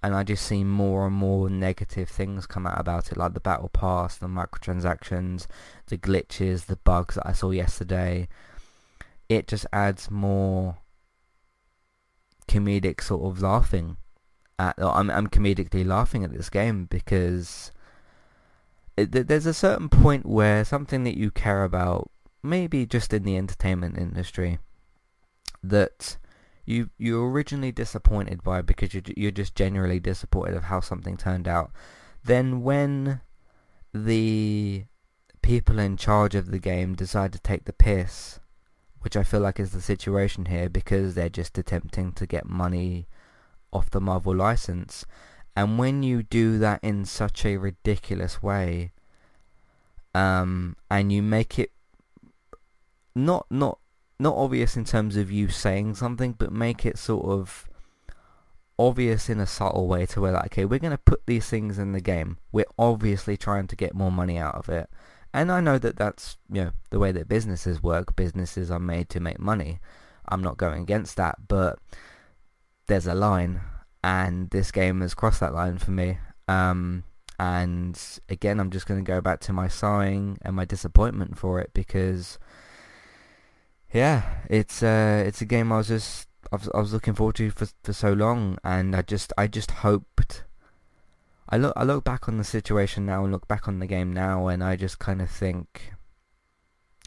and 0.00 0.14
I 0.14 0.22
just 0.22 0.46
see 0.46 0.62
more 0.62 1.08
and 1.08 1.16
more 1.16 1.50
negative 1.50 2.08
things 2.08 2.46
come 2.46 2.68
out 2.68 2.78
about 2.78 3.10
it, 3.10 3.18
like 3.18 3.34
the 3.34 3.40
battle 3.40 3.70
pass, 3.70 4.16
the 4.16 4.28
microtransactions, 4.28 5.48
the 5.86 5.98
glitches, 5.98 6.66
the 6.66 6.76
bugs 6.76 7.16
that 7.16 7.26
I 7.26 7.32
saw 7.32 7.50
yesterday 7.50 8.28
it 9.28 9.46
just 9.48 9.66
adds 9.72 10.10
more 10.10 10.78
comedic 12.48 13.00
sort 13.00 13.24
of 13.24 13.42
laughing 13.42 13.96
at 14.58 14.74
I'm 14.78 15.10
I'm 15.10 15.28
comedically 15.28 15.84
laughing 15.84 16.24
at 16.24 16.32
this 16.32 16.50
game 16.50 16.84
because 16.86 17.72
it, 18.96 19.10
there's 19.12 19.46
a 19.46 19.54
certain 19.54 19.88
point 19.88 20.26
where 20.26 20.64
something 20.64 21.04
that 21.04 21.16
you 21.16 21.30
care 21.30 21.64
about 21.64 22.10
maybe 22.42 22.86
just 22.86 23.12
in 23.12 23.24
the 23.24 23.36
entertainment 23.36 23.98
industry 23.98 24.58
that 25.62 26.16
you 26.64 26.90
you're 26.98 27.30
originally 27.30 27.72
disappointed 27.72 28.42
by 28.42 28.62
because 28.62 28.94
you're, 28.94 29.02
you're 29.16 29.30
just 29.30 29.54
generally 29.54 29.98
disappointed 29.98 30.56
of 30.56 30.64
how 30.64 30.80
something 30.80 31.16
turned 31.16 31.48
out. 31.48 31.72
Then 32.24 32.62
when 32.62 33.20
the 33.92 34.84
people 35.42 35.78
in 35.78 35.96
charge 35.96 36.34
of 36.34 36.50
the 36.50 36.58
game 36.58 36.94
decide 36.94 37.32
to 37.32 37.38
take 37.38 37.64
the 37.64 37.72
piss 37.72 38.40
which 39.04 39.16
I 39.16 39.22
feel 39.22 39.40
like 39.40 39.60
is 39.60 39.72
the 39.72 39.82
situation 39.82 40.46
here 40.46 40.68
because 40.68 41.14
they're 41.14 41.28
just 41.28 41.58
attempting 41.58 42.12
to 42.12 42.26
get 42.26 42.48
money 42.48 43.06
off 43.72 43.90
the 43.90 44.00
Marvel 44.00 44.34
license. 44.34 45.04
And 45.54 45.78
when 45.78 46.02
you 46.02 46.22
do 46.22 46.58
that 46.58 46.80
in 46.82 47.04
such 47.04 47.44
a 47.44 47.58
ridiculous 47.58 48.42
way, 48.42 48.92
um, 50.14 50.76
and 50.90 51.12
you 51.12 51.22
make 51.22 51.58
it 51.58 51.70
not 53.14 53.46
not 53.50 53.78
not 54.18 54.34
obvious 54.36 54.76
in 54.76 54.84
terms 54.84 55.16
of 55.16 55.30
you 55.30 55.48
saying 55.48 55.94
something, 55.94 56.32
but 56.32 56.52
make 56.52 56.86
it 56.86 56.98
sort 56.98 57.26
of 57.26 57.68
obvious 58.78 59.28
in 59.28 59.38
a 59.38 59.46
subtle 59.46 59.86
way 59.86 60.06
to 60.06 60.20
where 60.20 60.32
like, 60.32 60.46
okay, 60.46 60.64
we're 60.64 60.78
going 60.78 60.90
to 60.90 60.98
put 60.98 61.26
these 61.26 61.48
things 61.48 61.78
in 61.78 61.92
the 61.92 62.00
game. 62.00 62.38
We're 62.52 62.64
obviously 62.78 63.36
trying 63.36 63.66
to 63.68 63.76
get 63.76 63.94
more 63.94 64.10
money 64.10 64.38
out 64.38 64.54
of 64.54 64.68
it. 64.68 64.88
And 65.34 65.50
I 65.50 65.60
know 65.60 65.78
that 65.78 65.96
that's, 65.96 66.38
you 66.48 66.62
know, 66.62 66.70
the 66.90 67.00
way 67.00 67.10
that 67.10 67.28
businesses 67.28 67.82
work. 67.82 68.14
Businesses 68.14 68.70
are 68.70 68.78
made 68.78 69.08
to 69.10 69.20
make 69.20 69.40
money. 69.40 69.80
I'm 70.28 70.42
not 70.42 70.56
going 70.56 70.80
against 70.80 71.16
that, 71.16 71.48
but 71.48 71.80
there's 72.86 73.08
a 73.08 73.14
line, 73.14 73.60
and 74.02 74.48
this 74.50 74.70
game 74.70 75.00
has 75.00 75.12
crossed 75.12 75.40
that 75.40 75.52
line 75.52 75.78
for 75.78 75.90
me. 75.90 76.18
Um, 76.46 77.02
and 77.38 78.00
again, 78.28 78.60
I'm 78.60 78.70
just 78.70 78.86
going 78.86 79.04
to 79.04 79.12
go 79.12 79.20
back 79.20 79.40
to 79.40 79.52
my 79.52 79.66
sighing 79.66 80.38
and 80.42 80.54
my 80.54 80.64
disappointment 80.64 81.36
for 81.36 81.60
it 81.60 81.70
because, 81.74 82.38
yeah, 83.92 84.22
it's 84.48 84.84
uh, 84.84 85.24
it's 85.26 85.40
a 85.40 85.46
game 85.46 85.72
I 85.72 85.78
was 85.78 85.88
just 85.88 86.28
I 86.52 86.56
was, 86.56 86.70
I 86.72 86.78
was 86.78 86.92
looking 86.92 87.14
forward 87.14 87.34
to 87.36 87.50
for 87.50 87.66
for 87.82 87.92
so 87.92 88.12
long, 88.12 88.56
and 88.62 88.94
I 88.94 89.02
just 89.02 89.32
I 89.36 89.48
just 89.48 89.72
hoped 89.72 90.44
I 91.48 91.56
look 91.56 91.74
I 91.76 91.84
look 91.84 92.04
back 92.04 92.28
on 92.28 92.38
the 92.38 92.44
situation 92.44 93.06
now 93.06 93.22
and 93.24 93.32
look 93.32 93.46
back 93.46 93.68
on 93.68 93.78
the 93.78 93.86
game 93.86 94.12
now 94.12 94.48
and 94.48 94.64
I 94.64 94.76
just 94.76 94.98
kind 94.98 95.20
of 95.20 95.30
think 95.30 95.92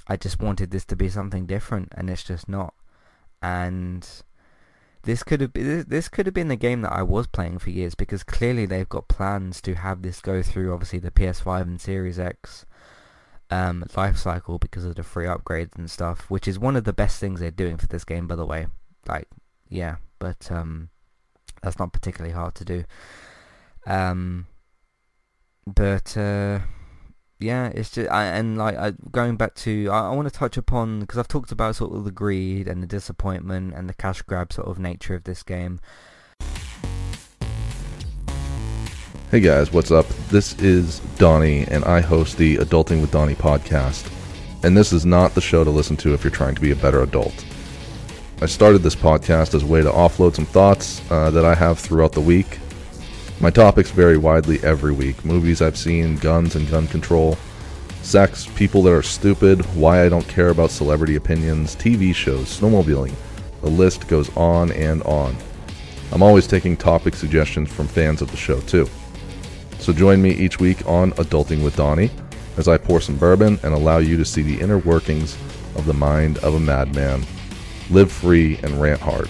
I 0.07 0.15
just 0.15 0.39
wanted 0.39 0.71
this 0.71 0.85
to 0.85 0.95
be 0.95 1.09
something 1.09 1.45
different 1.45 1.93
and 1.95 2.09
it's 2.09 2.23
just 2.23 2.47
not. 2.47 2.73
And 3.41 4.07
this 5.03 5.23
could 5.23 5.41
have 5.41 5.53
been 5.53 5.85
this 5.87 6.09
could 6.09 6.25
have 6.25 6.33
been 6.33 6.47
the 6.47 6.55
game 6.55 6.81
that 6.81 6.93
I 6.93 7.01
was 7.03 7.27
playing 7.27 7.59
for 7.59 7.69
years 7.69 7.95
because 7.95 8.23
clearly 8.23 8.65
they've 8.65 8.89
got 8.89 9.07
plans 9.07 9.61
to 9.61 9.75
have 9.75 10.01
this 10.01 10.21
go 10.21 10.41
through 10.41 10.73
obviously 10.73 10.99
the 10.99 11.11
PS5 11.11 11.61
and 11.61 11.81
Series 11.81 12.19
X 12.19 12.65
um, 13.49 13.85
life 13.95 14.17
cycle 14.17 14.59
because 14.59 14.83
of 14.83 14.95
the 14.95 15.03
free 15.03 15.25
upgrades 15.25 15.77
and 15.77 15.89
stuff, 15.89 16.29
which 16.29 16.47
is 16.47 16.59
one 16.59 16.75
of 16.75 16.83
the 16.83 16.93
best 16.93 17.19
things 17.19 17.39
they're 17.39 17.51
doing 17.51 17.77
for 17.77 17.87
this 17.87 18.03
game 18.03 18.27
by 18.27 18.35
the 18.35 18.45
way. 18.45 18.67
Like 19.07 19.27
yeah, 19.69 19.95
but 20.19 20.51
um, 20.51 20.89
that's 21.63 21.79
not 21.79 21.93
particularly 21.93 22.33
hard 22.33 22.55
to 22.55 22.65
do. 22.65 22.83
Um, 23.87 24.47
but 25.65 26.17
uh, 26.17 26.59
yeah, 27.39 27.67
it's 27.67 27.89
just 27.89 28.11
I, 28.11 28.25
and 28.25 28.57
like 28.57 28.75
I, 28.75 28.91
going 29.11 29.37
back 29.37 29.55
to 29.55 29.89
I, 29.89 30.09
I 30.09 30.15
want 30.15 30.27
to 30.27 30.33
touch 30.33 30.57
upon 30.57 30.99
because 30.99 31.17
I've 31.17 31.29
talked 31.29 31.53
about 31.53 31.77
sort 31.77 31.93
of 31.93 32.03
the 32.03 32.11
greed 32.11 32.67
and 32.67 32.83
the 32.83 32.87
disappointment 32.87 33.73
and 33.73 33.87
the 33.87 33.93
cash 33.93 34.21
grab 34.23 34.51
sort 34.51 34.67
of 34.67 34.77
nature 34.77 35.15
of 35.15 35.23
this 35.23 35.41
game. 35.41 35.79
Hey 39.31 39.39
guys, 39.39 39.71
what's 39.71 39.91
up? 39.91 40.07
This 40.29 40.53
is 40.59 40.99
Donnie, 41.17 41.65
and 41.67 41.83
I 41.85 42.01
host 42.01 42.37
the 42.37 42.57
Adulting 42.57 43.01
with 43.01 43.11
Donnie 43.11 43.35
podcast. 43.35 44.11
And 44.63 44.75
this 44.75 44.91
is 44.91 45.05
not 45.05 45.33
the 45.33 45.41
show 45.41 45.63
to 45.63 45.69
listen 45.69 45.95
to 45.97 46.13
if 46.13 46.23
you're 46.23 46.31
trying 46.31 46.55
to 46.55 46.61
be 46.61 46.71
a 46.71 46.75
better 46.75 47.03
adult. 47.03 47.45
I 48.41 48.47
started 48.47 48.79
this 48.79 48.95
podcast 48.95 49.53
as 49.53 49.63
a 49.63 49.65
way 49.65 49.81
to 49.81 49.89
offload 49.89 50.35
some 50.35 50.45
thoughts 50.45 51.01
uh, 51.09 51.29
that 51.31 51.45
I 51.45 51.55
have 51.55 51.79
throughout 51.79 52.11
the 52.11 52.21
week 52.21 52.59
my 53.39 53.49
topics 53.51 53.91
vary 53.91 54.17
widely 54.17 54.59
every 54.63 54.91
week 54.91 55.23
movies 55.23 55.61
I've 55.61 55.77
seen, 55.77 56.17
guns 56.17 56.55
and 56.55 56.69
gun 56.69 56.87
control, 56.87 57.37
sex, 58.01 58.47
people 58.55 58.81
that 58.83 58.93
are 58.93 59.03
stupid, 59.03 59.61
why 59.75 60.03
I 60.03 60.09
don't 60.09 60.27
care 60.27 60.49
about 60.49 60.71
celebrity 60.71 61.15
opinions, 61.17 61.75
TV 61.75 62.15
shows, 62.15 62.59
snowmobiling. 62.59 63.13
The 63.61 63.69
list 63.69 64.07
goes 64.07 64.35
on 64.35 64.71
and 64.71 65.03
on. 65.03 65.35
I'm 66.11 66.23
always 66.23 66.47
taking 66.47 66.77
topic 66.77 67.15
suggestions 67.15 67.71
from 67.71 67.87
fans 67.87 68.21
of 68.21 68.31
the 68.31 68.37
show, 68.37 68.59
too. 68.61 68.87
So 69.79 69.93
join 69.93 70.21
me 70.21 70.31
each 70.31 70.59
week 70.59 70.87
on 70.87 71.11
Adulting 71.13 71.63
with 71.63 71.75
Donnie 71.75 72.09
as 72.57 72.67
I 72.67 72.77
pour 72.77 73.01
some 73.01 73.17
bourbon 73.17 73.59
and 73.63 73.73
allow 73.73 73.97
you 73.99 74.17
to 74.17 74.25
see 74.25 74.41
the 74.41 74.59
inner 74.59 74.79
workings 74.79 75.37
of 75.75 75.85
the 75.85 75.93
mind 75.93 76.39
of 76.39 76.55
a 76.55 76.59
madman. 76.59 77.23
Live 77.89 78.11
free 78.11 78.57
and 78.63 78.81
rant 78.81 79.01
hard. 79.01 79.29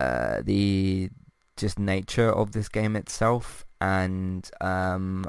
uh, 0.00 0.42
the 0.42 1.10
just 1.56 1.78
nature 1.78 2.32
of 2.32 2.52
this 2.52 2.68
game 2.68 2.96
itself, 2.96 3.64
and 3.80 4.48
um, 4.60 5.24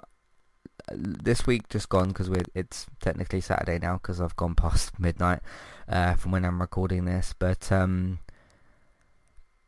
this 0.91 1.45
week 1.45 1.69
just 1.69 1.89
gone 1.89 2.09
because 2.09 2.29
it's 2.55 2.88
technically 2.99 3.41
Saturday 3.41 3.79
now 3.79 3.93
because 3.93 4.21
I've 4.21 4.35
gone 4.35 4.55
past 4.55 4.99
midnight 4.99 5.39
uh, 5.88 6.15
from 6.15 6.31
when 6.31 6.45
I'm 6.45 6.61
recording 6.61 7.05
this. 7.05 7.33
But 7.38 7.71
um, 7.71 8.19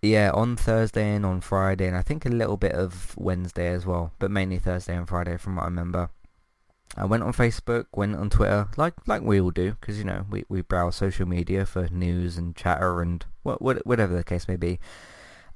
yeah, 0.02 0.32
on 0.34 0.56
Thursday 0.56 1.16
and 1.16 1.26
on 1.26 1.42
Friday, 1.42 1.88
and 1.88 1.96
I 1.98 2.02
think 2.02 2.26
a 2.26 2.30
little 2.30 2.58
bit 2.58 2.74
of 2.74 3.16
Wednesday 3.18 3.68
as 3.68 3.86
well, 3.86 4.14
but 4.20 4.32
mainly 4.32 4.60
Thursday 4.60 4.96
and 4.96 5.08
Friday 5.08 5.38
from 5.38 5.56
what 5.56 5.64
I 5.64 5.66
remember. 5.66 6.10
I 6.98 7.06
went 7.06 7.24
on 7.24 7.34
Facebook, 7.34 7.86
went 7.94 8.16
on 8.16 8.30
Twitter, 8.30 8.68
like 8.76 8.94
like 9.08 9.22
we 9.22 9.40
all 9.40 9.52
do, 9.52 9.78
because 9.80 9.98
you 9.98 10.04
know 10.04 10.26
we, 10.30 10.44
we 10.50 10.62
browse 10.62 10.96
social 10.96 11.26
media 11.26 11.66
for 11.66 11.88
news 11.88 12.38
and 12.38 12.56
chatter 12.56 13.02
and 13.02 13.26
what, 13.44 13.62
what 13.62 13.86
whatever 13.86 14.14
the 14.16 14.24
case 14.24 14.48
may 14.48 14.58
be. 14.58 14.80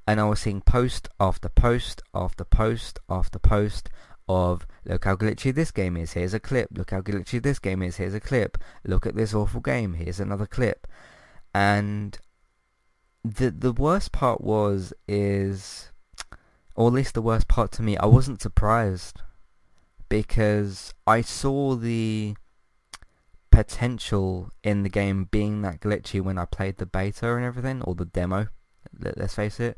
And 0.06 0.20
I 0.20 0.24
was 0.24 0.40
seeing 0.40 0.60
post 0.60 1.08
after 1.20 1.48
post 1.48 2.02
after 2.14 2.44
post 2.44 3.00
after 3.10 3.38
post 3.38 3.90
of 4.28 4.66
look 4.84 5.04
how 5.04 5.16
glitchy 5.16 5.54
this 5.54 5.70
game 5.70 5.96
is. 5.96 6.12
Here's 6.12 6.34
a 6.34 6.40
clip. 6.40 6.70
Look 6.72 6.90
how 6.90 7.00
glitchy 7.00 7.42
this 7.42 7.58
game 7.58 7.82
is. 7.82 7.96
Here's 7.96 8.14
a 8.14 8.20
clip. 8.20 8.58
Look 8.84 9.06
at 9.06 9.16
this 9.16 9.34
awful 9.34 9.60
game. 9.60 9.94
Here's 9.94 10.20
another 10.20 10.46
clip. 10.46 10.86
And 11.54 12.18
the 13.24 13.50
the 13.50 13.72
worst 13.72 14.12
part 14.12 14.40
was 14.40 14.94
is, 15.06 15.90
or 16.74 16.88
at 16.88 16.94
least 16.94 17.14
the 17.14 17.22
worst 17.22 17.46
part 17.48 17.72
to 17.72 17.82
me, 17.82 17.96
I 17.98 18.06
wasn't 18.06 18.40
surprised 18.40 19.20
because 20.08 20.94
I 21.06 21.20
saw 21.20 21.74
the 21.74 22.36
potential 23.50 24.50
in 24.62 24.82
the 24.82 24.88
game 24.88 25.28
being 25.30 25.62
that 25.62 25.80
glitchy 25.80 26.20
when 26.20 26.38
I 26.38 26.44
played 26.44 26.76
the 26.76 26.86
beta 26.86 27.34
and 27.34 27.44
everything, 27.44 27.82
or 27.82 27.94
the 27.94 28.04
demo, 28.04 28.48
let's 29.16 29.34
face 29.34 29.58
it. 29.60 29.76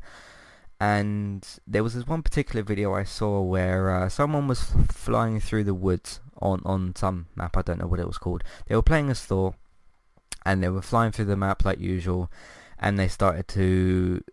And 0.81 1.45
there 1.67 1.83
was 1.83 1.93
this 1.93 2.07
one 2.07 2.21
particular 2.21 2.63
video 2.63 2.93
I 2.93 3.03
saw 3.03 3.41
where 3.41 3.91
uh, 3.91 4.09
someone 4.09 4.47
was 4.47 4.71
flying 4.91 5.39
through 5.39 5.65
the 5.65 5.73
woods 5.73 6.21
on, 6.41 6.61
on 6.65 6.95
some 6.95 7.27
map, 7.35 7.57
I 7.57 7.61
don't 7.61 7.79
know 7.79 7.87
what 7.87 7.99
it 7.99 8.07
was 8.07 8.17
called. 8.17 8.43
They 8.67 8.75
were 8.75 8.81
playing 8.81 9.09
as 9.09 9.21
Thor, 9.21 9.55
and 10.45 10.63
they 10.63 10.69
were 10.69 10.81
flying 10.81 11.11
through 11.11 11.25
the 11.25 11.35
map 11.35 11.65
like 11.65 11.79
usual, 11.79 12.31
and 12.77 12.97
they 12.97 13.07
started 13.07 13.47
to... 13.49 14.23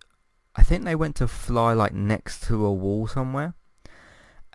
I 0.55 0.63
think 0.63 0.85
they 0.85 0.95
went 0.95 1.17
to 1.17 1.29
fly 1.29 1.73
like 1.73 1.93
next 1.93 2.45
to 2.45 2.65
a 2.65 2.73
wall 2.73 3.07
somewhere 3.07 3.55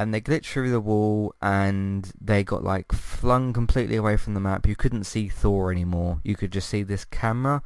and 0.02 0.14
they 0.14 0.22
glitched 0.22 0.48
through 0.48 0.72
the 0.72 0.80
wall 0.80 1.36
and 1.42 2.12
they 2.20 2.44
got 2.44 2.64
like 2.64 2.92
flung 2.92 3.54
completely 3.54 3.96
away 3.96 4.18
from 4.18 4.34
the 4.34 4.40
map. 4.40 4.68
You 4.68 4.76
couldn't 4.76 5.04
see 5.04 5.30
Thor 5.30 5.72
anymore. 5.72 6.20
You 6.24 6.36
could 6.36 6.52
just 6.52 6.70
see 6.70 6.82
this 6.82 7.06
camera 7.06 7.62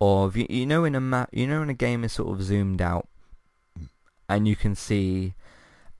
of 0.00 0.36
you, 0.36 0.46
you 0.48 0.66
know 0.66 0.84
in 0.84 0.94
a 0.94 1.00
map 1.00 1.28
you 1.32 1.44
know 1.46 1.58
when 1.58 1.70
a 1.70 1.74
game 1.74 2.04
is 2.04 2.12
sort 2.12 2.28
of 2.28 2.40
zoomed 2.40 2.80
out 2.80 3.08
and 4.28 4.46
you 4.46 4.54
can 4.54 4.76
see 4.76 5.34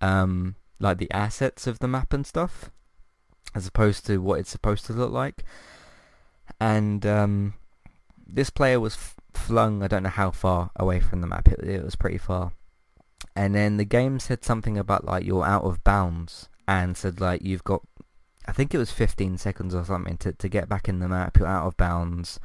um 0.01 0.55
like 0.79 0.99
the 0.99 1.11
assets 1.11 1.67
of 1.67 1.81
the 1.81 1.89
map 1.89 2.13
and 2.13 2.25
stuff 2.25 2.71
as 3.57 3.67
opposed 3.67 4.07
to 4.07 4.19
what 4.19 4.39
it's 4.39 4.51
supposed 4.51 4.87
to 4.87 4.93
look 4.93 5.13
like. 5.13 5.45
And 6.61 7.07
um 7.07 7.55
this 8.27 8.51
player 8.51 8.79
was 8.81 8.95
f- 8.95 9.17
flung 9.33 9.83
I 9.83 9.89
don't 9.89 10.03
know 10.03 10.11
how 10.11 10.31
far 10.31 10.71
away 10.77 11.01
from 11.01 11.21
the 11.21 11.27
map. 11.27 11.49
It, 11.49 11.61
it 11.61 11.85
was 11.85 11.97
pretty 11.97 12.19
far 12.19 12.53
and 13.35 13.55
then 13.55 13.77
the 13.77 13.85
game 13.85 14.19
said 14.19 14.45
something 14.45 14.79
about 14.79 15.05
like 15.05 15.25
you're 15.25 15.45
out 15.45 15.65
of 15.65 15.83
bounds 15.85 16.49
and 16.67 16.97
said 16.97 17.21
like 17.21 17.43
you've 17.43 17.65
got 17.65 17.83
I 18.47 18.53
think 18.53 18.75
it 18.75 18.79
was 18.79 18.91
15 18.91 19.37
seconds 19.37 19.75
or 19.75 19.85
something 19.85 20.17
to, 20.19 20.33
to 20.33 20.49
get 20.49 20.69
back 20.69 20.89
in 20.89 21.01
the 21.01 21.09
map, 21.09 21.37
you're 21.37 21.47
out 21.47 21.67
of 21.67 21.77
bounds 21.77 22.41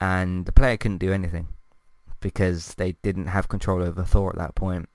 and 0.00 0.44
the 0.44 0.52
player 0.52 0.76
couldn't 0.76 0.98
do 0.98 1.12
anything 1.12 1.48
because 2.20 2.74
they 2.74 2.92
didn't 3.02 3.28
have 3.28 3.48
control 3.48 3.82
over 3.82 4.04
Thor 4.04 4.30
at 4.30 4.38
that 4.38 4.54
point. 4.54 4.88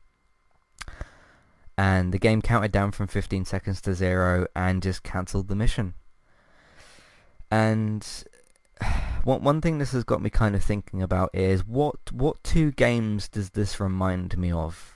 And 1.78 2.14
the 2.14 2.20
game 2.20 2.42
counted 2.42 2.72
down 2.72 2.92
from 2.92 3.08
15 3.08 3.46
seconds 3.46 3.82
to 3.82 3.96
zero 3.96 4.46
and 4.56 4.84
just 4.84 5.02
cancelled 5.02 5.48
the 5.48 5.56
mission. 5.56 5.96
And 7.50 8.08
one 9.24 9.44
one 9.44 9.62
thing 9.62 9.78
this 9.78 9.92
has 9.92 10.04
got 10.04 10.22
me 10.22 10.30
kind 10.30 10.56
of 10.56 10.64
thinking 10.64 11.02
about 11.02 11.30
is 11.34 11.66
what 11.66 12.12
what 12.12 12.44
two 12.44 12.72
games 12.72 13.28
does 13.28 13.52
this 13.52 13.80
remind 13.80 14.38
me 14.38 14.52
of? 14.52 14.93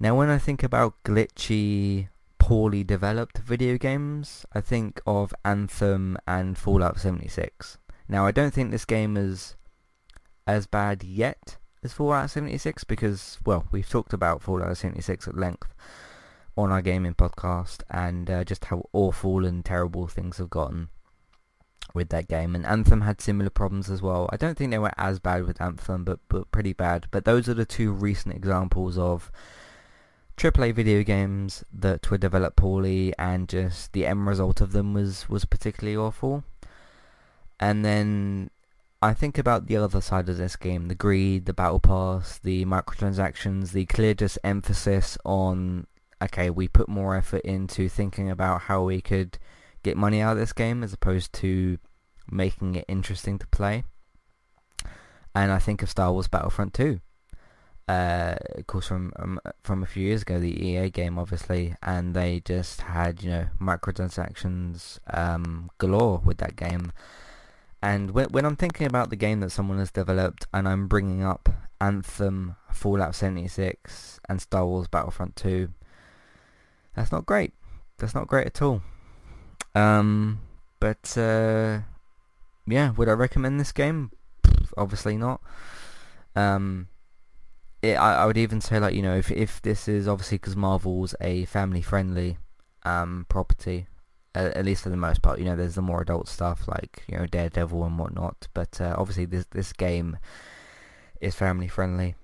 Now 0.00 0.16
when 0.16 0.28
I 0.28 0.38
think 0.38 0.62
about 0.62 1.02
glitchy, 1.04 2.08
poorly 2.38 2.84
developed 2.84 3.38
video 3.38 3.78
games, 3.78 4.44
I 4.52 4.60
think 4.60 5.00
of 5.06 5.32
Anthem 5.44 6.18
and 6.26 6.58
Fallout 6.58 6.98
76. 6.98 7.78
Now 8.08 8.26
I 8.26 8.32
don't 8.32 8.52
think 8.52 8.70
this 8.70 8.84
game 8.84 9.16
is 9.16 9.56
as 10.46 10.66
bad 10.66 11.02
yet 11.04 11.56
as 11.82 11.92
Fallout 11.92 12.30
76 12.30 12.84
because, 12.84 13.38
well, 13.46 13.66
we've 13.70 13.88
talked 13.88 14.12
about 14.12 14.42
Fallout 14.42 14.76
76 14.76 15.28
at 15.28 15.36
length 15.36 15.74
on 16.56 16.70
our 16.70 16.82
gaming 16.82 17.14
podcast 17.14 17.82
and 17.90 18.30
uh, 18.30 18.44
just 18.44 18.66
how 18.66 18.84
awful 18.92 19.44
and 19.44 19.64
terrible 19.64 20.06
things 20.06 20.38
have 20.38 20.50
gotten 20.50 20.88
with 21.94 22.08
that 22.08 22.28
game. 22.28 22.54
And 22.54 22.66
Anthem 22.66 23.02
had 23.02 23.20
similar 23.20 23.50
problems 23.50 23.90
as 23.90 24.02
well. 24.02 24.28
I 24.32 24.36
don't 24.36 24.56
think 24.56 24.70
they 24.70 24.78
were 24.78 24.92
as 24.96 25.18
bad 25.18 25.44
with 25.44 25.60
Anthem, 25.60 26.04
but, 26.04 26.20
but 26.28 26.50
pretty 26.50 26.72
bad. 26.72 27.06
But 27.10 27.24
those 27.24 27.48
are 27.48 27.54
the 27.54 27.64
two 27.64 27.92
recent 27.92 28.34
examples 28.34 28.98
of 28.98 29.30
AAA 30.36 30.74
video 30.74 31.02
games 31.02 31.64
that 31.72 32.10
were 32.10 32.18
developed 32.18 32.56
poorly 32.56 33.14
and 33.18 33.48
just 33.48 33.92
the 33.92 34.06
end 34.06 34.26
result 34.26 34.60
of 34.60 34.72
them 34.72 34.92
was, 34.92 35.28
was 35.28 35.44
particularly 35.44 35.96
awful. 35.96 36.44
And 37.60 37.84
then 37.84 38.50
I 39.00 39.14
think 39.14 39.38
about 39.38 39.66
the 39.66 39.76
other 39.76 40.00
side 40.00 40.28
of 40.28 40.36
this 40.36 40.56
game, 40.56 40.88
the 40.88 40.94
greed, 40.94 41.46
the 41.46 41.52
battle 41.52 41.78
pass, 41.78 42.38
the 42.38 42.64
microtransactions, 42.64 43.72
the 43.72 43.86
clear 43.86 44.14
just 44.14 44.38
emphasis 44.42 45.16
on, 45.24 45.86
okay, 46.22 46.50
we 46.50 46.68
put 46.68 46.88
more 46.88 47.14
effort 47.14 47.42
into 47.42 47.88
thinking 47.88 48.28
about 48.28 48.62
how 48.62 48.82
we 48.82 49.00
could 49.00 49.38
get 49.82 49.96
money 49.96 50.20
out 50.20 50.32
of 50.32 50.38
this 50.38 50.52
game 50.52 50.82
as 50.82 50.92
opposed 50.92 51.32
to 51.34 51.78
making 52.30 52.74
it 52.74 52.86
interesting 52.88 53.38
to 53.38 53.46
play. 53.48 53.84
And 55.34 55.52
I 55.52 55.58
think 55.58 55.82
of 55.82 55.90
Star 55.90 56.12
Wars 56.12 56.28
Battlefront 56.28 56.74
2 56.74 57.00
uh, 57.88 58.36
of 58.54 58.66
course 58.66 58.88
from 58.88 59.12
um, 59.16 59.40
from 59.62 59.82
a 59.82 59.86
few 59.86 60.06
years 60.06 60.22
ago, 60.22 60.40
the 60.40 60.66
EA 60.66 60.90
game, 60.90 61.18
obviously, 61.18 61.74
and 61.82 62.14
they 62.14 62.40
just 62.40 62.82
had 62.82 63.22
you 63.22 63.30
know 63.30 63.46
microtransactions 63.60 64.98
um, 65.12 65.70
galore 65.78 66.22
with 66.24 66.38
that 66.38 66.56
game. 66.56 66.92
And 67.82 68.12
when 68.12 68.26
when 68.30 68.46
I'm 68.46 68.56
thinking 68.56 68.86
about 68.86 69.10
the 69.10 69.16
game 69.16 69.40
that 69.40 69.50
someone 69.50 69.78
has 69.78 69.90
developed, 69.90 70.46
and 70.54 70.66
I'm 70.66 70.88
bringing 70.88 71.22
up 71.22 71.50
Anthem, 71.80 72.56
Fallout 72.72 73.14
76, 73.14 74.20
and 74.28 74.40
Star 74.40 74.64
Wars 74.66 74.88
Battlefront 74.88 75.36
2, 75.36 75.68
that's 76.96 77.12
not 77.12 77.26
great. 77.26 77.52
That's 77.98 78.14
not 78.14 78.26
great 78.26 78.46
at 78.46 78.62
all. 78.62 78.80
Um, 79.74 80.40
but 80.80 81.16
uh, 81.18 81.80
yeah, 82.66 82.90
would 82.92 83.08
I 83.08 83.12
recommend 83.12 83.60
this 83.60 83.72
game? 83.72 84.10
Obviously 84.78 85.18
not. 85.18 85.42
Um, 86.34 86.88
it, 87.84 87.94
I, 87.94 88.22
I 88.22 88.26
would 88.26 88.38
even 88.38 88.60
say 88.60 88.78
like 88.78 88.94
you 88.94 89.02
know 89.02 89.16
if 89.16 89.30
if 89.30 89.60
this 89.62 89.88
is 89.88 90.08
obviously 90.08 90.38
because 90.38 90.56
Marvel's 90.56 91.14
a 91.20 91.44
family 91.44 91.82
friendly 91.82 92.38
um, 92.84 93.26
property, 93.28 93.86
uh, 94.34 94.50
at 94.54 94.64
least 94.64 94.82
for 94.82 94.88
the 94.90 94.96
most 94.96 95.22
part. 95.22 95.38
You 95.38 95.44
know, 95.46 95.56
there's 95.56 95.74
the 95.74 95.82
more 95.82 96.02
adult 96.02 96.28
stuff 96.28 96.66
like 96.68 97.04
you 97.08 97.18
know 97.18 97.26
Daredevil 97.26 97.84
and 97.84 97.98
whatnot, 97.98 98.48
but 98.54 98.80
uh, 98.80 98.94
obviously 98.96 99.26
this 99.26 99.46
this 99.50 99.72
game 99.72 100.18
is 101.20 101.34
family 101.34 101.68
friendly. 101.68 102.14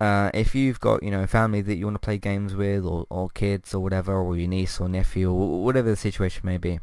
Uh, 0.00 0.30
if 0.32 0.54
you've 0.54 0.78
got 0.80 1.02
you 1.02 1.10
know 1.10 1.22
a 1.22 1.26
family 1.26 1.60
that 1.60 1.76
you 1.76 1.84
want 1.84 1.96
to 1.96 2.04
play 2.04 2.18
games 2.18 2.54
with, 2.54 2.84
or, 2.84 3.06
or 3.10 3.28
kids 3.30 3.74
or 3.74 3.80
whatever, 3.80 4.14
or 4.14 4.36
your 4.36 4.48
niece 4.48 4.80
or 4.80 4.88
nephew, 4.88 5.30
or 5.30 5.64
whatever 5.64 5.90
the 5.90 5.96
situation 5.96 6.42
may 6.44 6.58
be, 6.58 6.78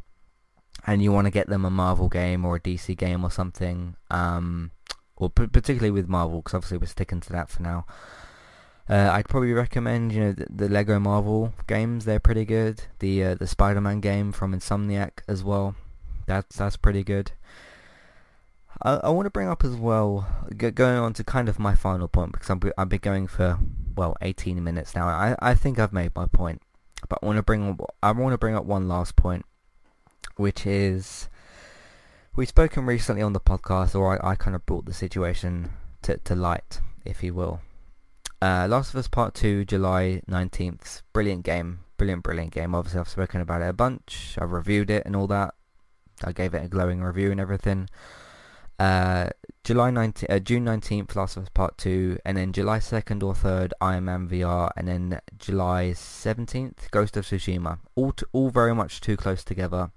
and 0.86 1.02
you 1.02 1.12
want 1.12 1.26
to 1.26 1.30
get 1.30 1.48
them 1.48 1.64
a 1.64 1.70
Marvel 1.70 2.08
game 2.08 2.44
or 2.44 2.56
a 2.56 2.60
DC 2.60 2.96
game 2.96 3.24
or 3.24 3.30
something, 3.30 3.96
um, 4.10 4.70
or 5.16 5.30
p- 5.30 5.46
particularly 5.46 5.90
with 5.90 6.08
Marvel, 6.08 6.40
because 6.40 6.54
obviously 6.54 6.78
we're 6.78 6.86
sticking 6.86 7.20
to 7.20 7.32
that 7.32 7.48
for 7.48 7.62
now. 7.62 7.86
Uh, 8.88 9.10
I'd 9.12 9.28
probably 9.28 9.52
recommend, 9.52 10.12
you 10.12 10.20
know, 10.20 10.32
the, 10.32 10.46
the, 10.48 10.68
Lego 10.68 11.00
Marvel 11.00 11.52
games. 11.66 12.04
They're 12.04 12.20
pretty 12.20 12.44
good. 12.44 12.82
The 13.00 13.24
uh, 13.24 13.34
the 13.34 13.46
Spider-Man 13.46 14.00
game 14.00 14.30
from 14.30 14.54
Insomniac 14.54 15.22
as 15.26 15.42
well. 15.42 15.74
That's 16.26 16.56
that's 16.56 16.76
pretty 16.76 17.02
good. 17.02 17.32
I, 18.82 18.94
I 18.94 19.08
want 19.08 19.26
to 19.26 19.30
bring 19.30 19.48
up 19.48 19.64
as 19.64 19.74
well, 19.74 20.28
g- 20.56 20.70
going 20.70 20.98
on 20.98 21.14
to 21.14 21.24
kind 21.24 21.48
of 21.48 21.58
my 21.58 21.74
final 21.74 22.06
point 22.06 22.32
because 22.32 22.48
I'm, 22.48 22.60
I've 22.78 22.88
been 22.88 23.00
going 23.00 23.26
for 23.26 23.58
well 23.96 24.16
18 24.22 24.62
minutes 24.62 24.94
now. 24.94 25.08
I 25.08 25.34
I 25.40 25.54
think 25.54 25.80
I've 25.80 25.92
made 25.92 26.14
my 26.14 26.26
point, 26.26 26.62
but 27.08 27.18
I 27.22 27.26
want 27.26 27.38
to 27.38 27.42
bring 27.42 27.76
I 28.04 28.12
want 28.12 28.34
to 28.34 28.38
bring 28.38 28.54
up 28.54 28.66
one 28.66 28.86
last 28.86 29.16
point, 29.16 29.44
which 30.36 30.64
is 30.64 31.28
we've 32.36 32.48
spoken 32.48 32.86
recently 32.86 33.22
on 33.22 33.32
the 33.32 33.40
podcast, 33.40 33.96
or 33.96 34.24
I, 34.24 34.30
I 34.30 34.34
kind 34.36 34.54
of 34.54 34.64
brought 34.64 34.84
the 34.84 34.94
situation 34.94 35.70
to 36.02 36.18
to 36.18 36.36
light, 36.36 36.80
if 37.04 37.24
you 37.24 37.34
will. 37.34 37.60
Uh, 38.42 38.66
Last 38.68 38.90
of 38.90 38.96
Us 38.96 39.08
Part 39.08 39.34
2, 39.34 39.64
July 39.64 40.20
19th. 40.28 41.02
Brilliant 41.12 41.44
game. 41.44 41.80
Brilliant, 41.96 42.22
brilliant 42.22 42.52
game. 42.52 42.74
Obviously, 42.74 43.00
I've 43.00 43.08
spoken 43.08 43.40
about 43.40 43.62
it 43.62 43.68
a 43.68 43.72
bunch. 43.72 44.36
I've 44.40 44.52
reviewed 44.52 44.90
it 44.90 45.04
and 45.06 45.16
all 45.16 45.26
that. 45.28 45.54
I 46.22 46.32
gave 46.32 46.54
it 46.54 46.64
a 46.64 46.68
glowing 46.68 47.02
review 47.02 47.30
and 47.30 47.40
everything. 47.40 47.88
Uh, 48.78 49.30
July 49.64 49.90
19, 49.90 50.26
uh, 50.30 50.38
June 50.38 50.64
19th, 50.66 51.16
Last 51.16 51.38
of 51.38 51.44
Us 51.44 51.48
Part 51.48 51.78
2, 51.78 52.18
and 52.26 52.36
then 52.36 52.52
July 52.52 52.78
2nd 52.78 53.22
or 53.22 53.32
3rd, 53.32 53.72
Iron 53.80 54.04
Man 54.04 54.28
VR, 54.28 54.70
and 54.76 54.86
then 54.86 55.20
July 55.38 55.92
17th, 55.94 56.90
Ghost 56.90 57.16
of 57.16 57.24
Tsushima. 57.24 57.78
All, 57.94 58.12
all 58.32 58.50
very 58.50 58.74
much 58.74 59.00
too 59.00 59.16
close 59.16 59.42
together. 59.42 59.90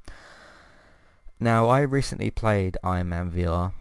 Now, 1.41 1.67
I 1.67 1.81
recently 1.81 2.31
played 2.31 2.77
Iron 2.83 3.09
Man 3.09 3.31
VR, 3.31 3.73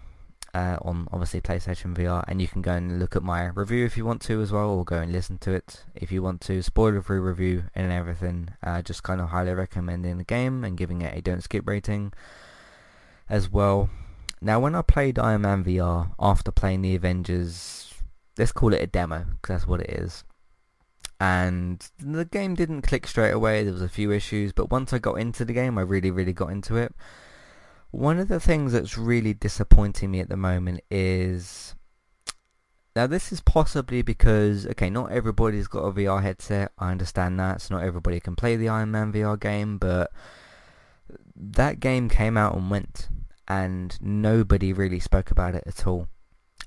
uh, 0.55 0.79
on 0.83 1.09
obviously 1.13 1.41
PlayStation 1.41 1.95
VR, 1.95 2.25
and 2.29 2.41
you 2.41 2.49
can 2.49 2.63
go 2.63 2.73
and 2.73 2.99
look 2.99 3.17
at 3.17 3.23
my 3.23 3.47
review 3.47 3.85
if 3.85 3.97
you 3.97 4.05
want 4.05 4.23
to 4.23 4.41
as 4.41 4.53
well, 4.53 4.71
or 4.71 4.85
go 4.85 4.97
and 4.97 5.13
listen 5.13 5.39
to 5.39 5.53
it 5.53 5.85
if 5.95 6.11
you 6.11 6.23
want 6.23 6.41
to. 6.43 6.63
Spoiler-free 6.63 7.19
review 7.19 7.65
and 7.75 7.93
everything. 7.93 8.51
Uh, 8.63 8.83
just 8.83 9.03
kind 9.03 9.21
of 9.21 9.29
highly 9.29 9.53
recommending 9.53 10.19
the 10.19 10.25
game 10.25 10.65
and 10.65 10.77
giving 10.77 11.03
it 11.03 11.17
a 11.17 11.21
don't 11.21 11.43
skip 11.43 11.67
rating 11.69 12.13
as 13.29 13.51
well. 13.51 13.91
Now, 14.41 14.61
when 14.61 14.75
I 14.75 14.83
played 14.83 15.19
Iron 15.19 15.43
Man 15.43 15.65
VR 15.65 16.13
after 16.19 16.51
playing 16.51 16.83
the 16.83 16.95
Avengers, 16.95 17.93
let's 18.39 18.53
call 18.53 18.73
it 18.73 18.83
a 18.83 18.87
demo 18.87 19.25
because 19.25 19.61
that's 19.61 19.67
what 19.67 19.81
it 19.81 19.91
is. 19.91 20.25
And 21.21 21.85
the 21.99 22.25
game 22.25 22.55
didn't 22.55 22.83
click 22.83 23.07
straight 23.09 23.33
away. 23.33 23.65
There 23.65 23.73
was 23.73 23.83
a 23.83 23.89
few 23.89 24.13
issues, 24.13 24.53
but 24.53 24.71
once 24.71 24.93
I 24.93 24.99
got 24.99 25.15
into 25.15 25.45
the 25.45 25.53
game, 25.53 25.77
I 25.77 25.83
really, 25.83 26.13
really 26.13 26.33
got 26.33 26.51
into 26.53 26.77
it. 26.77 26.95
One 27.91 28.19
of 28.19 28.29
the 28.29 28.41
things 28.41 28.73
that's 28.73 28.99
really 28.99 29.35
disappointing 29.35 30.11
me 30.11 30.21
at 30.21 30.29
the 30.29 30.37
moment 30.37 30.81
is 30.91 31.75
now 32.99 33.07
this 33.07 33.31
is 33.31 33.41
possibly 33.41 34.03
because 34.03 34.67
okay, 34.67 34.91
not 34.91 35.13
everybody's 35.13 35.69
got 35.69 35.85
a 35.85 35.93
VR 35.93 36.21
headset. 36.23 36.73
I 36.79 36.91
understand 36.91 37.39
that. 37.39 37.63
So 37.63 37.77
not 37.77 37.85
everybody 37.85 38.19
can 38.21 38.37
play 38.37 38.57
the 38.57 38.69
Iron 38.69 38.91
Man 38.91 39.13
VR 39.13 39.39
game, 39.39 39.79
but 39.79 40.11
that 41.37 41.81
game 41.81 42.09
came 42.09 42.37
out 42.37 42.57
and 42.57 42.71
went, 42.71 43.09
and 43.47 43.97
nobody 44.01 44.73
really 44.73 45.01
spoke 45.01 45.31
about 45.31 45.55
it 45.55 45.63
at 45.67 45.87
all. 45.87 46.09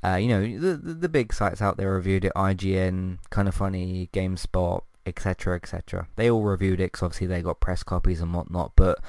Uh, 0.03 0.15
you 0.15 0.29
know, 0.29 0.41
the, 0.41 0.77
the, 0.77 0.93
the 0.93 1.09
big 1.09 1.33
sites 1.33 1.61
out 1.61 1.77
there 1.77 1.93
reviewed 1.93 2.25
it: 2.25 2.31
IGN, 2.33 3.17
Kind 3.29 3.47
of 3.47 3.55
Funny, 3.55 4.09
GameSpot, 4.13 4.81
etc., 5.05 5.57
etc. 5.57 6.07
They 6.15 6.29
all 6.31 6.43
reviewed 6.43 6.79
it 6.79 6.93
because 6.93 7.03
obviously 7.03 7.27
they 7.27 7.41
got 7.41 7.59
press 7.59 7.83
copies 7.83 8.21
and 8.21 8.33
whatnot, 8.33 8.71
but 8.75 8.99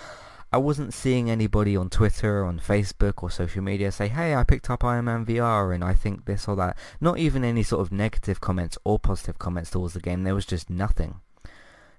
I 0.54 0.58
wasn't 0.58 0.92
seeing 0.92 1.30
anybody 1.30 1.74
on 1.74 1.88
Twitter, 1.88 2.44
on 2.44 2.60
Facebook 2.60 3.22
or 3.22 3.30
social 3.30 3.62
media 3.62 3.90
say, 3.90 4.08
hey, 4.08 4.34
I 4.34 4.44
picked 4.44 4.68
up 4.68 4.84
Iron 4.84 5.06
Man 5.06 5.24
VR 5.24 5.74
and 5.74 5.82
I 5.82 5.94
think 5.94 6.26
this 6.26 6.46
or 6.46 6.56
that. 6.56 6.76
Not 7.00 7.16
even 7.16 7.42
any 7.42 7.62
sort 7.62 7.80
of 7.80 7.90
negative 7.90 8.42
comments 8.42 8.76
or 8.84 8.98
positive 8.98 9.38
comments 9.38 9.70
towards 9.70 9.94
the 9.94 10.00
game. 10.00 10.24
There 10.24 10.34
was 10.34 10.44
just 10.44 10.68
nothing. 10.68 11.20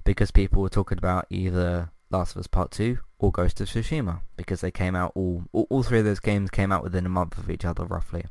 Because 0.03 0.29
people 0.29 0.61
were 0.61 0.69
talking 0.69 0.99
about 0.99 1.25
either 1.31 1.89
Last 2.11 2.35
of 2.35 2.41
Us 2.41 2.47
Part 2.47 2.69
2 2.69 2.99
or 3.17 3.31
Ghost 3.31 3.59
of 3.59 3.69
Tsushima. 3.69 4.21
Because 4.37 4.61
they 4.61 4.69
came 4.69 4.95
out 4.95 5.13
all, 5.15 5.45
all, 5.51 5.65
all 5.71 5.81
three 5.81 5.99
of 5.99 6.05
those 6.05 6.19
games 6.19 6.51
came 6.51 6.71
out 6.71 6.83
within 6.83 7.07
a 7.07 7.09
month 7.09 7.39
of 7.39 7.49
each 7.49 7.65
other 7.65 7.85
roughly. 7.85 8.25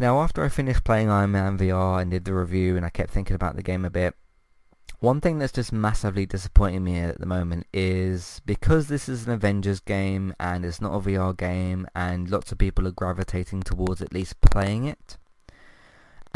Now 0.00 0.20
after 0.20 0.42
I 0.42 0.48
finished 0.48 0.82
playing 0.82 1.10
Iron 1.10 1.32
Man 1.32 1.58
VR 1.58 2.00
and 2.00 2.10
did 2.10 2.24
the 2.24 2.32
review 2.32 2.78
and 2.78 2.86
I 2.86 2.90
kept 2.90 3.10
thinking 3.10 3.36
about 3.36 3.56
the 3.56 3.62
game 3.62 3.84
a 3.84 3.90
bit, 3.90 4.14
one 5.00 5.20
thing 5.20 5.38
that's 5.38 5.52
just 5.52 5.72
massively 5.72 6.26
disappointing 6.26 6.84
me 6.84 6.98
at 6.98 7.20
the 7.20 7.26
moment 7.26 7.66
is 7.72 8.40
because 8.46 8.88
this 8.88 9.08
is 9.08 9.26
an 9.26 9.32
Avengers 9.32 9.80
game 9.80 10.34
and 10.40 10.64
it's 10.64 10.80
not 10.80 10.94
a 10.94 11.00
VR 11.00 11.36
game 11.36 11.86
and 11.94 12.30
lots 12.30 12.50
of 12.50 12.58
people 12.58 12.86
are 12.86 12.92
gravitating 12.92 13.62
towards 13.62 14.00
at 14.00 14.12
least 14.12 14.40
playing 14.40 14.84
it 14.84 15.18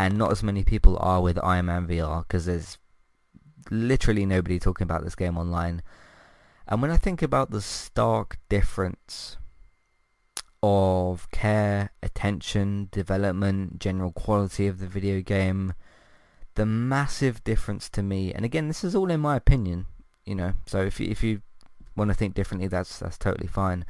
and 0.01 0.16
not 0.16 0.33
as 0.33 0.42
many 0.42 0.64
people 0.64 0.96
are 1.01 1.20
with 1.20 1.38
Iron 1.44 1.66
Man 1.66 1.87
VR 1.87 2.23
because 2.27 2.46
there's 2.46 2.79
literally 3.70 4.25
nobody 4.25 4.59
talking 4.59 4.85
about 4.85 5.05
this 5.05 5.14
game 5.14 5.37
online. 5.37 5.83
And 6.66 6.81
when 6.81 6.90
I 6.90 6.96
think 6.96 7.20
about 7.23 7.51
the 7.51 7.61
stark 7.61 8.38
difference 8.49 9.37
of 10.62 11.31
care, 11.31 11.90
attention, 12.03 12.88
development, 12.92 13.79
general 13.79 14.12
quality 14.12 14.66
of 14.66 14.79
the 14.79 14.87
video 14.87 15.20
game 15.20 15.75
the 16.54 16.66
massive 16.66 17.42
difference 17.44 17.88
to 17.90 18.02
me, 18.02 18.32
and 18.32 18.44
again, 18.44 18.68
this 18.68 18.84
is 18.84 18.94
all 18.94 19.10
in 19.10 19.20
my 19.20 19.36
opinion, 19.36 19.86
you 20.24 20.34
know. 20.34 20.52
So 20.66 20.82
if 20.82 21.00
you, 21.00 21.08
if 21.10 21.22
you 21.22 21.42
want 21.96 22.10
to 22.10 22.14
think 22.14 22.34
differently, 22.34 22.68
that's 22.68 22.98
that's 22.98 23.18
totally 23.18 23.46
fine. 23.46 23.84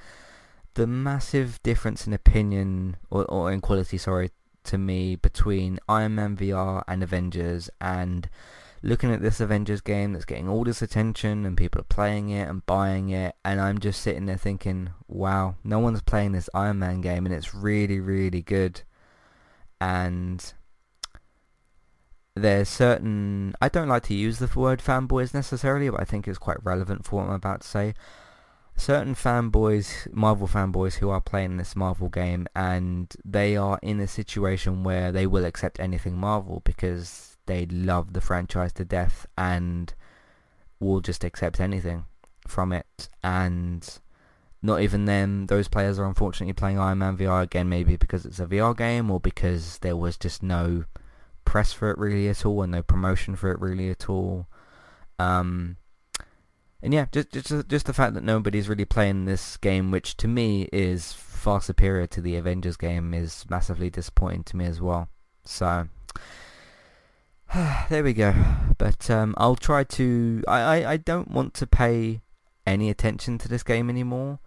The 0.75 0.87
massive 0.87 1.61
difference 1.63 2.07
in 2.07 2.13
opinion 2.13 2.97
or, 3.11 3.25
or 3.25 3.51
in 3.53 3.61
quality, 3.61 3.99
sorry, 3.99 4.31
to 4.65 4.79
me 4.79 5.17
between 5.17 5.79
Iron 5.89 6.15
Man 6.15 6.37
VR 6.37 6.83
and 6.87 7.03
Avengers, 7.03 7.71
and 7.81 8.29
looking 8.83 9.13
at 9.13 9.21
this 9.21 9.41
Avengers 9.41 9.81
game 9.81 10.13
that's 10.13 10.25
getting 10.25 10.49
all 10.49 10.65
this 10.65 10.81
attention 10.81 11.45
and 11.45 11.57
people 11.57 11.81
are 11.81 11.85
playing 11.85 12.31
it 12.31 12.49
and 12.49 12.65
buying 12.67 13.11
it, 13.11 13.35
and 13.45 13.61
I'm 13.61 13.79
just 13.79 14.01
sitting 14.01 14.27
there 14.27 14.37
thinking, 14.37 14.91
wow, 15.09 15.57
no 15.65 15.79
one's 15.79 16.03
playing 16.03 16.33
this 16.33 16.51
Iron 16.55 16.79
Man 16.79 17.01
game, 17.01 17.27
and 17.27 17.35
it's 17.35 17.55
really, 17.55 18.01
really 18.01 18.43
good, 18.43 18.83
and 19.81 20.53
there's 22.37 22.69
certain 22.69 23.55
I 23.61 23.69
don't 23.69 23.89
like 23.89 24.05
to 24.05 24.15
use 24.15 24.39
the 24.39 24.51
word 24.59 24.81
fanboys 24.81 25.35
necessarily, 25.35 25.91
but 25.91 26.01
I 26.01 26.05
think 26.05 26.29
it's 26.29 26.39
quite 26.39 26.65
relevant 26.65 27.05
for 27.05 27.17
what 27.17 27.29
I'm 27.29 27.35
about 27.35 27.63
to 27.63 27.69
say. 27.69 27.95
Certain 28.77 29.15
fanboys, 29.15 30.11
Marvel 30.13 30.49
fanboys, 30.49 30.97
who 30.97 31.11
are 31.11 31.21
playing 31.21 31.57
this 31.57 31.77
Marvel 31.77 32.09
game, 32.09 32.47
and 32.55 33.15
they 33.25 33.57
are 33.57 33.79
in 33.83 34.01
a 34.01 34.07
situation 34.07 34.85
where 34.85 35.13
they 35.13 35.27
will 35.27 35.45
accept 35.45 35.79
anything 35.81 36.17
Marvel 36.17 36.63
because 36.65 37.37
they 37.47 37.67
love 37.67 38.13
the 38.13 38.21
franchise 38.21 38.73
to 38.75 38.85
death 38.85 39.27
and 39.37 39.93
will 40.79 41.01
just 41.01 41.25
accept 41.25 41.61
anything 41.61 42.05
from 42.47 42.73
it. 42.73 43.09
And 43.23 43.87
not 44.63 44.81
even 44.81 45.05
them, 45.05 45.47
those 45.47 45.69
players 45.69 45.99
are 45.99 46.07
unfortunately 46.07 46.53
playing 46.55 46.79
Iron 46.79 46.99
Man 46.99 47.17
VR 47.17 47.43
again, 47.43 47.69
maybe 47.69 47.97
because 47.97 48.25
it's 48.25 48.41
a 48.41 48.47
VR 48.47 48.77
game 48.77 49.11
or 49.11 49.21
because 49.21 49.79
there 49.79 49.97
was 49.97 50.17
just 50.17 50.43
no 50.43 50.85
press 51.51 51.73
for 51.73 51.91
it 51.91 51.99
really 51.99 52.29
at 52.29 52.47
all 52.47 52.63
and 52.63 52.71
no 52.71 52.81
promotion 52.81 53.35
for 53.35 53.51
it 53.51 53.59
really 53.59 53.91
at 53.91 54.09
all. 54.09 54.47
Um, 55.19 55.79
and 56.81 56.95
yeah, 56.95 57.07
just 57.11 57.33
just 57.33 57.69
just 57.69 57.87
the 57.87 57.93
fact 57.93 58.15
that 58.15 58.23
nobody's 58.23 58.69
really 58.69 58.85
playing 58.85 59.25
this 59.25 59.57
game, 59.57 59.91
which 59.91 60.17
to 60.19 60.29
me 60.29 60.69
is 60.73 61.13
far 61.13 61.61
superior 61.61 62.07
to 62.07 62.21
the 62.21 62.37
Avengers 62.37 62.77
game, 62.77 63.13
is 63.13 63.45
massively 63.51 63.91
disappointing 63.91 64.45
to 64.45 64.57
me 64.57 64.65
as 64.65 64.81
well. 64.81 65.09
So 65.45 65.89
there 67.91 68.05
we 68.05 68.13
go. 68.13 68.33
But 68.79 69.11
um, 69.11 69.35
I'll 69.37 69.57
try 69.57 69.83
to. 69.83 70.45
I, 70.47 70.61
I 70.61 70.93
I 70.93 70.97
don't 70.99 71.33
want 71.33 71.55
to 71.55 71.67
pay 71.67 72.21
any 72.65 72.91
attention 72.91 73.39
to 73.39 73.49
this 73.49 73.65
game 73.65 73.91
anymore. 73.91 74.39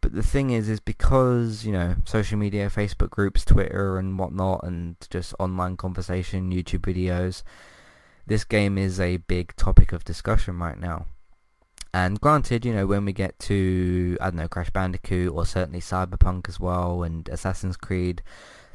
But 0.00 0.14
the 0.14 0.22
thing 0.22 0.50
is, 0.50 0.68
is 0.68 0.80
because, 0.80 1.64
you 1.64 1.72
know, 1.72 1.96
social 2.04 2.38
media, 2.38 2.70
Facebook 2.70 3.10
groups, 3.10 3.44
Twitter 3.44 3.98
and 3.98 4.18
whatnot, 4.18 4.64
and 4.64 4.96
just 5.10 5.34
online 5.38 5.76
conversation, 5.76 6.50
YouTube 6.50 6.80
videos, 6.80 7.42
this 8.26 8.44
game 8.44 8.78
is 8.78 8.98
a 8.98 9.18
big 9.18 9.54
topic 9.56 9.92
of 9.92 10.04
discussion 10.04 10.58
right 10.58 10.78
now. 10.78 11.06
And 11.92 12.20
granted, 12.20 12.64
you 12.64 12.72
know, 12.72 12.86
when 12.86 13.04
we 13.04 13.12
get 13.12 13.38
to, 13.40 14.16
I 14.20 14.26
don't 14.26 14.36
know, 14.36 14.48
Crash 14.48 14.70
Bandicoot 14.70 15.32
or 15.32 15.44
certainly 15.44 15.80
Cyberpunk 15.80 16.48
as 16.48 16.60
well 16.60 17.02
and 17.02 17.28
Assassin's 17.28 17.76
Creed, 17.76 18.22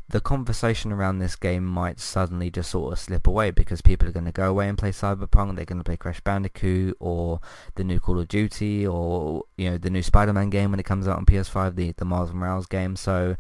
the 0.08 0.22
conversation 0.22 0.92
around 0.92 1.18
this 1.18 1.36
game 1.36 1.66
might 1.66 2.00
suddenly 2.00 2.52
just 2.52 2.70
sort 2.70 2.94
of 2.94 3.00
slip 3.00 3.26
away 3.26 3.50
because 3.50 3.82
people 3.82 4.08
are 4.08 4.12
going 4.12 4.26
to 4.26 4.32
go 4.32 4.50
away 4.50 4.70
and 4.70 4.78
play 4.78 4.92
Cyberpunk, 4.92 5.56
they're 5.56 5.66
going 5.66 5.80
to 5.80 5.84
play 5.84 5.98
Crash 5.98 6.20
Bandicoot 6.20 6.96
or 7.00 7.40
the 7.74 7.84
new 7.84 8.00
Call 8.00 8.20
of 8.20 8.28
Duty 8.28 8.86
or 8.86 9.44
you 9.58 9.72
know 9.72 9.78
the 9.80 9.90
new 9.90 10.04
Spider-Man 10.04 10.52
game 10.52 10.72
when 10.72 10.80
it 10.80 10.86
comes 10.86 11.08
out 11.08 11.18
on 11.18 11.26
PS5, 11.26 11.76
the 11.76 11.92
the 11.98 12.06
Miles 12.06 12.32
Morales 12.34 12.68
game. 12.68 12.96
So 12.96 13.36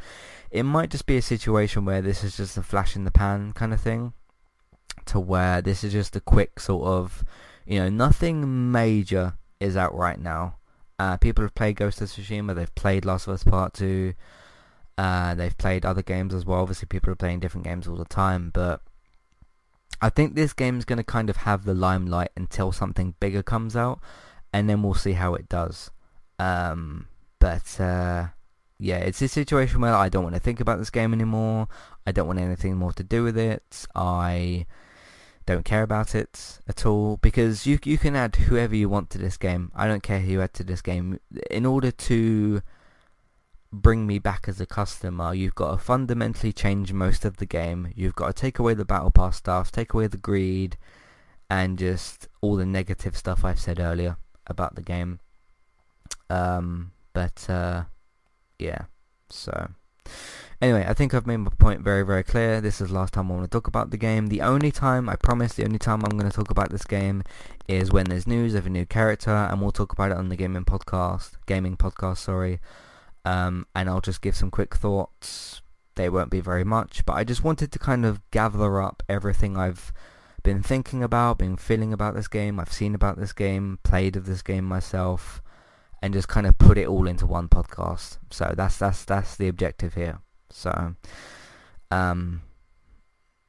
it 0.49 0.63
might 0.63 0.89
just 0.89 1.05
be 1.05 1.17
a 1.17 1.21
situation 1.21 1.85
where 1.85 2.01
this 2.01 2.23
is 2.23 2.37
just 2.37 2.57
a 2.57 2.63
flash 2.63 2.95
in 2.95 3.03
the 3.03 3.11
pan 3.11 3.53
kind 3.53 3.71
of 3.71 3.79
thing, 3.79 4.13
to 5.05 5.19
where 5.19 5.61
this 5.61 5.83
is 5.83 5.93
just 5.93 6.15
a 6.15 6.21
quick 6.21 6.59
sort 6.59 6.87
of 6.87 7.23
you 7.67 7.79
know 7.79 7.89
nothing 7.89 8.71
major 8.71 9.35
is 9.59 9.77
out 9.77 9.95
right 9.95 10.19
now. 10.19 10.55
Uh, 10.97 11.17
people 11.17 11.43
have 11.43 11.53
played 11.53 11.75
Ghost 11.75 12.01
of 12.01 12.09
Tsushima, 12.09 12.55
they've 12.55 12.73
played 12.73 13.05
Last 13.05 13.27
of 13.27 13.35
Us 13.35 13.43
Part 13.43 13.75
Two. 13.75 14.15
Uh, 14.97 15.35
they've 15.35 15.57
played 15.57 15.85
other 15.85 16.01
games 16.01 16.33
as 16.33 16.45
well. 16.45 16.61
Obviously, 16.61 16.87
people 16.87 17.11
are 17.11 17.17
playing 17.17 17.39
different 17.39 17.65
games 17.65 17.87
all 17.87 17.97
the 17.97 18.05
time, 18.05 18.51
but 18.53 18.81
I 20.01 20.09
think 20.09 20.35
this 20.35 20.53
game 20.53 20.77
is 20.77 20.85
going 20.85 20.97
to 20.97 21.03
kind 21.03 21.29
of 21.29 21.37
have 21.37 21.65
the 21.65 21.73
limelight 21.73 22.31
until 22.35 22.71
something 22.71 23.15
bigger 23.19 23.43
comes 23.43 23.75
out, 23.75 23.99
and 24.53 24.69
then 24.69 24.83
we'll 24.83 24.93
see 24.93 25.13
how 25.13 25.35
it 25.35 25.49
does. 25.49 25.91
Um, 26.39 27.07
but 27.39 27.79
uh, 27.79 28.27
yeah, 28.79 28.97
it's 28.97 29.21
a 29.21 29.27
situation 29.27 29.81
where 29.81 29.93
I 29.93 30.09
don't 30.09 30.23
want 30.23 30.35
to 30.35 30.41
think 30.41 30.59
about 30.59 30.79
this 30.79 30.89
game 30.89 31.13
anymore. 31.13 31.67
I 32.05 32.11
don't 32.11 32.27
want 32.27 32.39
anything 32.39 32.75
more 32.77 32.93
to 32.93 33.03
do 33.03 33.23
with 33.23 33.37
it. 33.37 33.85
I 33.95 34.65
don't 35.45 35.65
care 35.65 35.83
about 35.83 36.15
it 36.15 36.59
at 36.67 36.85
all 36.85 37.17
because 37.17 37.67
you 37.67 37.79
you 37.83 37.97
can 37.97 38.15
add 38.15 38.35
whoever 38.35 38.75
you 38.75 38.89
want 38.89 39.09
to 39.11 39.17
this 39.17 39.37
game. 39.37 39.71
I 39.75 39.87
don't 39.87 40.03
care 40.03 40.19
who 40.19 40.31
you 40.31 40.41
add 40.41 40.53
to 40.55 40.63
this 40.63 40.81
game. 40.81 41.19
In 41.49 41.65
order 41.65 41.91
to 41.91 42.61
bring 43.81 44.07
me 44.07 44.19
back 44.19 44.47
as 44.47 44.61
a 44.61 44.65
customer, 44.65 45.33
you've 45.33 45.55
got 45.55 45.71
to 45.71 45.77
fundamentally 45.77 46.53
change 46.53 46.93
most 46.93 47.25
of 47.25 47.37
the 47.37 47.45
game. 47.45 47.91
You've 47.95 48.15
got 48.15 48.27
to 48.27 48.41
take 48.41 48.59
away 48.59 48.73
the 48.73 48.85
battle 48.85 49.11
pass 49.11 49.37
stuff, 49.37 49.71
take 49.71 49.93
away 49.93 50.07
the 50.07 50.17
greed, 50.17 50.77
and 51.49 51.77
just 51.77 52.27
all 52.41 52.55
the 52.55 52.65
negative 52.65 53.17
stuff 53.17 53.43
I've 53.43 53.59
said 53.59 53.79
earlier 53.79 54.17
about 54.47 54.75
the 54.75 54.81
game. 54.81 55.19
Um, 56.29 56.91
but 57.13 57.49
uh, 57.49 57.83
yeah, 58.57 58.85
so 59.29 59.71
anyway, 60.61 60.85
I 60.87 60.93
think 60.93 61.13
I've 61.13 61.27
made 61.27 61.37
my 61.37 61.51
point 61.57 61.81
very, 61.81 62.03
very 62.03 62.23
clear. 62.23 62.61
This 62.61 62.79
is 62.79 62.89
the 62.89 62.95
last 62.95 63.13
time 63.13 63.29
I 63.31 63.35
want 63.35 63.45
to 63.45 63.55
talk 63.55 63.67
about 63.67 63.91
the 63.91 63.97
game. 63.97 64.27
The 64.27 64.41
only 64.41 64.71
time, 64.71 65.09
I 65.09 65.15
promise, 65.15 65.53
the 65.53 65.65
only 65.65 65.79
time 65.79 66.01
I'm 66.03 66.17
going 66.17 66.29
to 66.29 66.35
talk 66.35 66.49
about 66.49 66.69
this 66.69 66.85
game 66.85 67.23
is 67.67 67.91
when 67.91 68.05
there's 68.05 68.27
news 68.27 68.55
of 68.55 68.65
a 68.65 68.69
new 68.69 68.85
character, 68.85 69.31
and 69.31 69.61
we'll 69.61 69.71
talk 69.71 69.91
about 69.91 70.11
it 70.11 70.17
on 70.17 70.29
the 70.29 70.35
gaming 70.35 70.65
podcast, 70.65 71.31
gaming 71.45 71.75
podcast, 71.75 72.17
sorry 72.17 72.59
um, 73.25 73.65
and 73.75 73.89
I'll 73.89 74.01
just 74.01 74.21
give 74.21 74.35
some 74.35 74.51
quick 74.51 74.75
thoughts. 74.75 75.61
They 75.95 76.09
won't 76.09 76.29
be 76.29 76.41
very 76.41 76.63
much, 76.63 77.05
but 77.05 77.13
I 77.13 77.23
just 77.23 77.43
wanted 77.43 77.71
to 77.71 77.79
kind 77.79 78.05
of 78.05 78.21
gather 78.31 78.81
up 78.81 79.01
everything 79.09 79.57
I've 79.57 79.91
been 80.43 80.61
thinking 80.61 81.03
about, 81.03 81.39
been 81.39 81.57
feeling 81.57 81.91
about 81.91 82.13
this 82.13 82.27
game, 82.27 82.59
I've 82.59 82.71
seen 82.71 82.93
about 82.93 83.17
this 83.17 83.33
game, 83.33 83.79
played 83.83 84.15
of 84.15 84.25
this 84.25 84.41
game 84.41 84.63
myself, 84.63 85.41
and 86.01 86.13
just 86.13 86.27
kind 86.27 86.45
of 86.45 86.57
put 86.57 86.77
it 86.77 86.87
all 86.87 87.07
into 87.07 87.25
one 87.25 87.49
podcast. 87.49 88.19
So 88.29 88.53
that's 88.55 88.77
that's 88.77 89.03
that's 89.05 89.35
the 89.35 89.47
objective 89.47 89.95
here. 89.95 90.19
So, 90.51 90.95
um, 91.89 92.41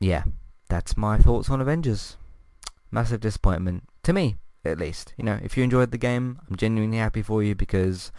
yeah, 0.00 0.24
that's 0.68 0.96
my 0.96 1.18
thoughts 1.18 1.50
on 1.50 1.60
Avengers. 1.60 2.16
Massive 2.90 3.20
disappointment 3.20 3.84
to 4.04 4.12
me, 4.12 4.36
at 4.64 4.78
least. 4.78 5.12
You 5.18 5.24
know, 5.24 5.38
if 5.42 5.56
you 5.56 5.64
enjoyed 5.64 5.90
the 5.90 5.98
game, 5.98 6.40
I'm 6.48 6.56
genuinely 6.56 6.98
happy 6.98 7.22
for 7.22 7.42
you 7.42 7.54
because 7.54 8.10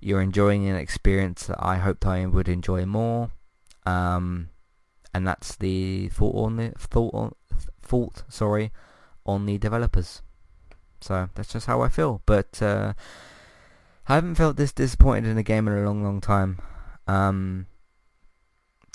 you're 0.00 0.22
enjoying 0.22 0.68
an 0.68 0.76
experience 0.76 1.46
that 1.46 1.58
I 1.58 1.76
hoped 1.76 2.06
I 2.06 2.26
would 2.26 2.48
enjoy 2.48 2.86
more. 2.86 3.30
Um, 3.86 4.50
and 5.14 5.26
that's 5.26 5.56
the 5.56 6.08
thought 6.08 6.36
on 6.36 6.56
the 6.56 6.72
thought 6.78 7.14
on 7.14 7.34
fault, 7.80 8.24
sorry, 8.28 8.70
on 9.24 9.46
the 9.46 9.58
developers. 9.58 10.22
So 11.00 11.28
that's 11.34 11.52
just 11.52 11.66
how 11.66 11.80
I 11.82 11.88
feel. 11.88 12.22
But 12.26 12.60
uh, 12.62 12.92
I 14.08 14.14
haven't 14.14 14.36
felt 14.36 14.56
this 14.56 14.72
disappointed 14.72 15.28
in 15.28 15.38
a 15.38 15.42
game 15.42 15.68
in 15.68 15.74
a 15.74 15.84
long, 15.84 16.02
long 16.02 16.20
time. 16.20 16.58
Um, 17.06 17.66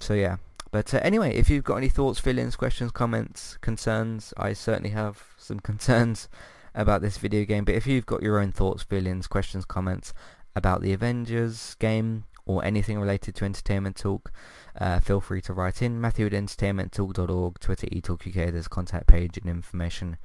so 0.01 0.13
yeah. 0.13 0.37
But 0.71 0.93
uh, 0.93 0.99
anyway, 1.03 1.35
if 1.35 1.49
you've 1.49 1.63
got 1.63 1.77
any 1.77 1.89
thoughts, 1.89 2.19
feelings, 2.19 2.55
questions, 2.55 2.91
comments, 2.91 3.57
concerns, 3.61 4.33
I 4.37 4.53
certainly 4.53 4.89
have 4.89 5.23
some 5.37 5.59
concerns 5.71 6.29
about 6.75 7.01
this 7.01 7.17
video 7.17 7.45
game. 7.45 7.63
But 7.63 7.75
if 7.75 7.85
you've 7.85 8.05
got 8.05 8.23
your 8.23 8.39
own 8.39 8.51
thoughts, 8.51 8.83
feelings, 8.83 9.27
questions, 9.27 9.65
comments, 9.65 10.13
about 10.55 10.81
the 10.81 10.93
Avengers 10.93 11.75
game 11.79 12.25
or 12.45 12.63
anything 12.63 12.99
related 12.99 13.35
to 13.35 13.45
Entertainment 13.45 13.95
Talk, 13.95 14.31
uh, 14.79 14.99
feel 14.99 15.21
free 15.21 15.41
to 15.41 15.53
write 15.53 15.81
in. 15.81 15.99
Matthew 16.01 16.25
at 16.25 16.33
entertainmenttalk.org, 16.33 17.59
Twitter 17.59 17.87
eTalkUK, 17.87 18.51
there's 18.51 18.67
contact 18.67 19.07
page 19.07 19.37
and 19.37 19.49
information 19.49 20.17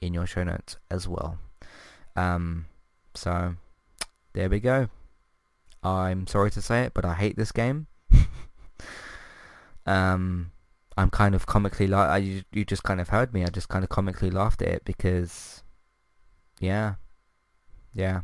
in 0.00 0.14
your 0.14 0.26
show 0.26 0.44
notes 0.44 0.76
as 0.90 1.08
well. 1.08 1.38
Um, 2.16 2.66
so, 3.14 3.56
there 4.32 4.48
we 4.48 4.60
go. 4.60 4.88
I'm 5.82 6.26
sorry 6.26 6.50
to 6.52 6.62
say 6.62 6.84
it, 6.84 6.94
but 6.94 7.04
I 7.04 7.14
hate 7.14 7.36
this 7.36 7.52
game. 7.52 7.88
um, 9.86 10.52
I'm 10.96 11.10
kind 11.10 11.34
of 11.34 11.46
comically 11.46 11.86
la- 11.86 12.14
you, 12.16 12.42
you 12.52 12.64
just 12.64 12.84
kind 12.84 13.00
of 13.00 13.08
heard 13.08 13.34
me. 13.34 13.42
I 13.42 13.48
just 13.48 13.68
kind 13.68 13.84
of 13.84 13.90
comically 13.90 14.30
laughed 14.30 14.62
at 14.62 14.68
it 14.68 14.84
because, 14.84 15.62
yeah, 16.60 16.94
yeah. 17.92 18.22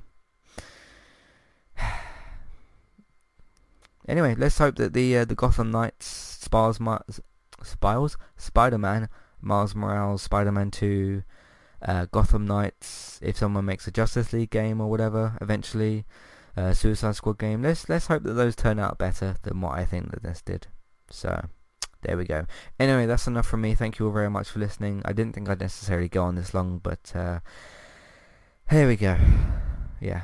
Anyway, 4.10 4.34
let's 4.36 4.58
hope 4.58 4.74
that 4.74 4.92
the 4.92 5.18
uh, 5.18 5.24
the 5.24 5.36
Gotham 5.36 5.70
Knights, 5.70 6.04
Spiles, 6.04 6.80
Spiles, 7.62 8.16
Spider-Man, 8.36 9.08
Miles 9.40 9.72
Morales, 9.76 10.22
Spider-Man 10.22 10.72
2, 10.72 11.22
uh, 11.82 12.06
Gotham 12.10 12.44
Knights, 12.44 13.20
if 13.22 13.36
someone 13.36 13.66
makes 13.66 13.86
a 13.86 13.92
Justice 13.92 14.32
League 14.32 14.50
game 14.50 14.80
or 14.80 14.90
whatever, 14.90 15.38
eventually, 15.40 16.06
uh, 16.56 16.74
Suicide 16.74 17.14
Squad 17.14 17.38
game. 17.38 17.62
Let's 17.62 17.88
let's 17.88 18.08
hope 18.08 18.24
that 18.24 18.32
those 18.32 18.56
turn 18.56 18.80
out 18.80 18.98
better 18.98 19.36
than 19.42 19.60
what 19.60 19.78
I 19.78 19.84
think 19.84 20.10
that 20.10 20.24
this 20.24 20.42
did. 20.42 20.66
So, 21.08 21.44
there 22.02 22.16
we 22.16 22.24
go. 22.24 22.46
Anyway, 22.80 23.06
that's 23.06 23.28
enough 23.28 23.46
from 23.46 23.60
me. 23.60 23.76
Thank 23.76 24.00
you 24.00 24.06
all 24.06 24.12
very 24.12 24.30
much 24.30 24.48
for 24.48 24.58
listening. 24.58 25.02
I 25.04 25.12
didn't 25.12 25.34
think 25.34 25.48
I'd 25.48 25.60
necessarily 25.60 26.08
go 26.08 26.24
on 26.24 26.34
this 26.34 26.52
long, 26.52 26.80
but 26.82 27.12
uh, 27.14 27.38
here 28.68 28.88
we 28.88 28.96
go. 28.96 29.16
Yeah. 30.00 30.22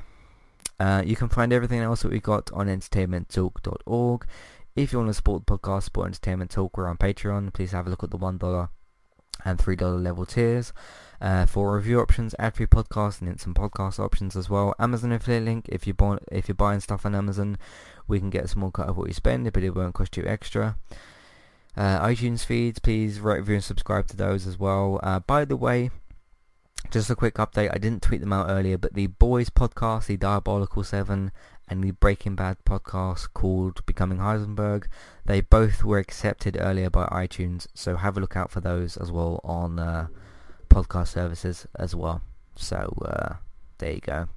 Uh, 0.78 1.02
you 1.04 1.16
can 1.16 1.28
find 1.28 1.52
everything 1.52 1.80
else 1.80 2.02
that 2.02 2.12
we 2.12 2.20
got 2.20 2.50
on 2.52 2.66
entertainmenttalk.org. 2.66 4.26
If 4.74 4.92
you 4.92 4.98
want 4.98 5.08
to 5.08 5.14
support 5.14 5.46
the 5.46 5.58
podcast, 5.58 5.84
support 5.84 6.08
Entertainment 6.08 6.50
Talk, 6.50 6.76
we're 6.76 6.88
on 6.88 6.98
Patreon. 6.98 7.52
Please 7.54 7.72
have 7.72 7.86
a 7.86 7.90
look 7.90 8.04
at 8.04 8.10
the 8.10 8.18
$1 8.18 8.68
and 9.44 9.58
$3 9.58 10.02
level 10.02 10.26
tiers. 10.26 10.72
Uh, 11.18 11.46
for 11.46 11.74
review 11.74 11.98
options, 11.98 12.34
ad-free 12.38 12.66
podcasts, 12.66 13.20
and 13.20 13.30
instant 13.30 13.56
podcast 13.56 13.98
options 13.98 14.36
as 14.36 14.50
well. 14.50 14.74
Amazon 14.78 15.12
affiliate 15.12 15.44
link. 15.44 15.66
If 15.70 15.86
you 15.86 15.94
buy, 15.94 16.18
if 16.30 16.46
you're 16.46 16.54
buying 16.54 16.80
stuff 16.80 17.06
on 17.06 17.14
Amazon, 17.14 17.56
we 18.06 18.18
can 18.18 18.28
get 18.28 18.44
a 18.44 18.48
small 18.48 18.70
cut 18.70 18.88
of 18.88 18.98
what 18.98 19.08
you 19.08 19.14
spend, 19.14 19.50
but 19.50 19.62
it 19.62 19.74
won't 19.74 19.94
cost 19.94 20.18
you 20.18 20.24
extra. 20.26 20.76
Uh, 21.74 22.06
iTunes 22.06 22.44
feeds, 22.44 22.78
please 22.78 23.20
rate, 23.20 23.38
review, 23.38 23.54
and 23.56 23.64
subscribe 23.64 24.06
to 24.08 24.16
those 24.16 24.46
as 24.46 24.58
well. 24.58 25.00
Uh, 25.02 25.20
by 25.20 25.46
the 25.46 25.56
way, 25.56 25.90
just 26.90 27.10
a 27.10 27.16
quick 27.16 27.34
update, 27.34 27.70
I 27.72 27.78
didn't 27.78 28.02
tweet 28.02 28.20
them 28.20 28.32
out 28.32 28.50
earlier, 28.50 28.78
but 28.78 28.94
the 28.94 29.06
Boys 29.06 29.50
podcast, 29.50 30.06
the 30.06 30.16
Diabolical 30.16 30.84
7, 30.84 31.32
and 31.68 31.84
the 31.84 31.90
Breaking 31.92 32.36
Bad 32.36 32.58
podcast 32.64 33.28
called 33.34 33.84
Becoming 33.86 34.18
Heisenberg, 34.18 34.86
they 35.24 35.40
both 35.40 35.84
were 35.84 35.98
accepted 35.98 36.56
earlier 36.60 36.90
by 36.90 37.06
iTunes, 37.06 37.66
so 37.74 37.96
have 37.96 38.16
a 38.16 38.20
look 38.20 38.36
out 38.36 38.50
for 38.50 38.60
those 38.60 38.96
as 38.96 39.10
well 39.10 39.40
on 39.42 39.78
uh, 39.78 40.06
podcast 40.68 41.08
services 41.08 41.66
as 41.76 41.94
well. 41.94 42.22
So 42.54 42.94
uh, 43.04 43.34
there 43.78 43.92
you 43.92 44.00
go. 44.00 44.28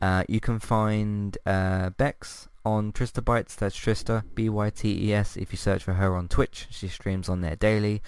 Uh, 0.00 0.22
you 0.28 0.40
can 0.40 0.60
find 0.60 1.36
uh, 1.44 1.90
Bex 1.90 2.48
on 2.64 2.92
Trista 2.92 3.22
Bytes, 3.22 3.56
that's 3.56 3.78
Trista, 3.78 4.22
B-Y-T-E-S, 4.34 5.36
if 5.36 5.52
you 5.52 5.56
search 5.56 5.82
for 5.82 5.94
her 5.94 6.14
on 6.14 6.28
Twitch, 6.28 6.68
she 6.70 6.86
streams 6.86 7.28
on 7.28 7.40
there 7.40 7.56
daily 7.56 8.02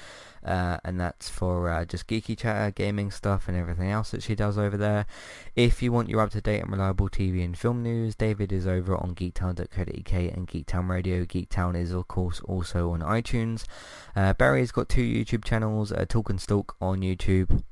uh, 0.45 0.79
and 0.85 1.01
that's 1.01 1.29
for 1.29 1.69
uh, 1.69 1.85
just 1.85 2.07
geeky 2.07 2.37
chatter, 2.37 2.71
gaming 2.71 3.11
stuff, 3.11 3.49
and 3.49 3.57
everything 3.57 3.91
else 3.91 4.11
that 4.11 4.23
she 4.23 4.35
does 4.35 4.57
over 4.57 4.77
there. 4.77 5.07
If 5.55 5.83
you 5.83 5.93
want 5.93 6.09
your 6.09 6.21
up-to-date 6.21 6.63
and 6.63 6.73
reliable 6.73 7.09
TV 7.09 7.45
and 7.45 7.57
film 7.57 7.83
news, 7.83 8.15
David 8.15 8.53
is 8.53 8.67
over 8.67 8.97
on 8.97 9.15
geektown.co.uk 9.15 10.13
and 10.13 10.49
Geektown 10.49 10.89
Radio. 10.89 11.25
Geektown 11.25 11.77
is, 11.77 11.93
of 11.93 12.09
course, 12.09 12.41
also 12.41 12.91
on 12.91 13.01
iTunes. 13.01 13.65
Uh, 14.17 14.33
Barry's 14.33 14.73
got 14.73 14.89
two 14.89 15.03
YouTube 15.03 15.45
channels, 15.45 15.93
uh, 15.93 16.07
Talk 16.09 16.31
and 16.31 16.41
Stalk 16.41 16.77
on 16.81 17.01
YouTube 17.01 17.63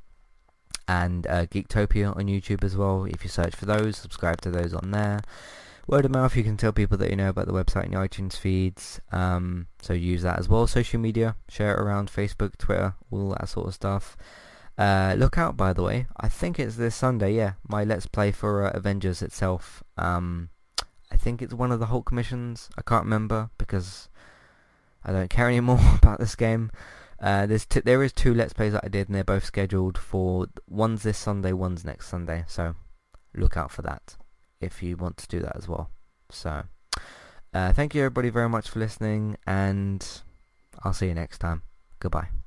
and 0.87 1.27
uh, 1.27 1.47
Geektopia 1.47 2.17
on 2.17 2.25
YouTube 2.27 2.65
as 2.65 2.77
well. 2.77 3.05
If 3.05 3.23
you 3.23 3.29
search 3.29 3.55
for 3.55 3.67
those, 3.67 3.97
subscribe 3.97 4.41
to 4.43 4.51
those 4.51 4.73
on 4.73 4.91
there 4.91 5.21
word 5.89 6.05
of 6.05 6.11
mouth, 6.11 6.37
you 6.37 6.45
can 6.45 6.59
tell 6.59 6.73
people 6.73 6.99
that 6.99 7.11
you 7.11 7.17
know 7.17 7.31
about 7.31 7.47
the 7.47 7.53
website 7.53 7.85
and 7.85 7.93
your 7.95 8.07
iTunes 8.07 8.37
feeds. 8.37 9.01
Um, 9.11 9.69
so 9.81 9.95
use 9.95 10.23
that 10.23 10.39
as 10.39 10.49
well. 10.49 10.67
Social 10.67 11.01
media, 11.01 11.35
share 11.49 11.75
it 11.75 11.81
around 11.81 12.11
Facebook, 12.11 12.59
Twitter, 12.59 12.95
all 13.11 13.31
that 13.31 13.49
sort 13.49 13.69
of 13.69 13.75
stuff. 13.75 14.17
Uh, 14.77 15.15
look 15.17 15.39
out, 15.39 15.57
by 15.57 15.73
the 15.73 15.83
way. 15.83 16.07
I 16.19 16.29
think 16.29 16.61
it's 16.61 16.77
this 16.77 16.95
Sunday. 16.95 17.35
Yeah, 17.35 17.55
my 17.67 17.85
Let's 17.85 18.07
Play 18.07 18.31
for 18.33 18.67
uh, 18.67 18.71
Avengers 18.71 19.23
itself. 19.23 19.83
Um, 19.97 20.51
I 21.11 21.17
think 21.17 21.41
it's 21.41 21.55
one 21.55 21.73
of 21.73 21.81
the 21.81 21.87
Hulk 21.87 22.13
missions. 22.13 22.69
I 22.77 22.83
can't 22.83 23.05
remember 23.05 23.51
because 23.57 24.11
I 25.05 25.11
don't 25.11 25.31
care 25.31 25.49
anymore 25.49 25.81
about 25.97 26.21
this 26.21 26.37
game. 26.37 26.71
Uh, 27.19 27.47
there's 27.47 27.67
t- 27.67 27.81
there 27.81 28.05
is 28.05 28.13
two 28.13 28.35
Let's 28.35 28.53
Plays 28.53 28.75
that 28.75 28.85
I 28.85 28.89
did, 28.89 29.09
and 29.09 29.17
they're 29.17 29.25
both 29.25 29.45
scheduled 29.45 29.97
for 29.97 30.47
one's 30.69 31.03
this 31.03 31.19
Sunday, 31.19 31.53
one's 31.53 31.85
next 31.85 32.09
Sunday. 32.09 32.45
So 32.47 32.77
look 33.35 33.57
out 33.57 33.73
for 33.73 33.83
that 33.83 34.17
if 34.61 34.83
you 34.83 34.97
want 34.97 35.17
to 35.19 35.29
do 35.29 35.41
that 35.41 35.57
as 35.57 35.69
well. 35.69 35.91
So 36.31 36.65
uh, 37.55 37.73
thank 37.73 37.95
you 37.95 38.03
everybody 38.03 38.31
very 38.31 38.49
much 38.49 38.69
for 38.69 38.79
listening, 38.79 39.37
and 39.47 40.07
I'll 40.85 40.93
see 40.93 41.07
you 41.07 41.15
next 41.15 41.39
time. 41.39 41.63
Goodbye. 42.01 42.38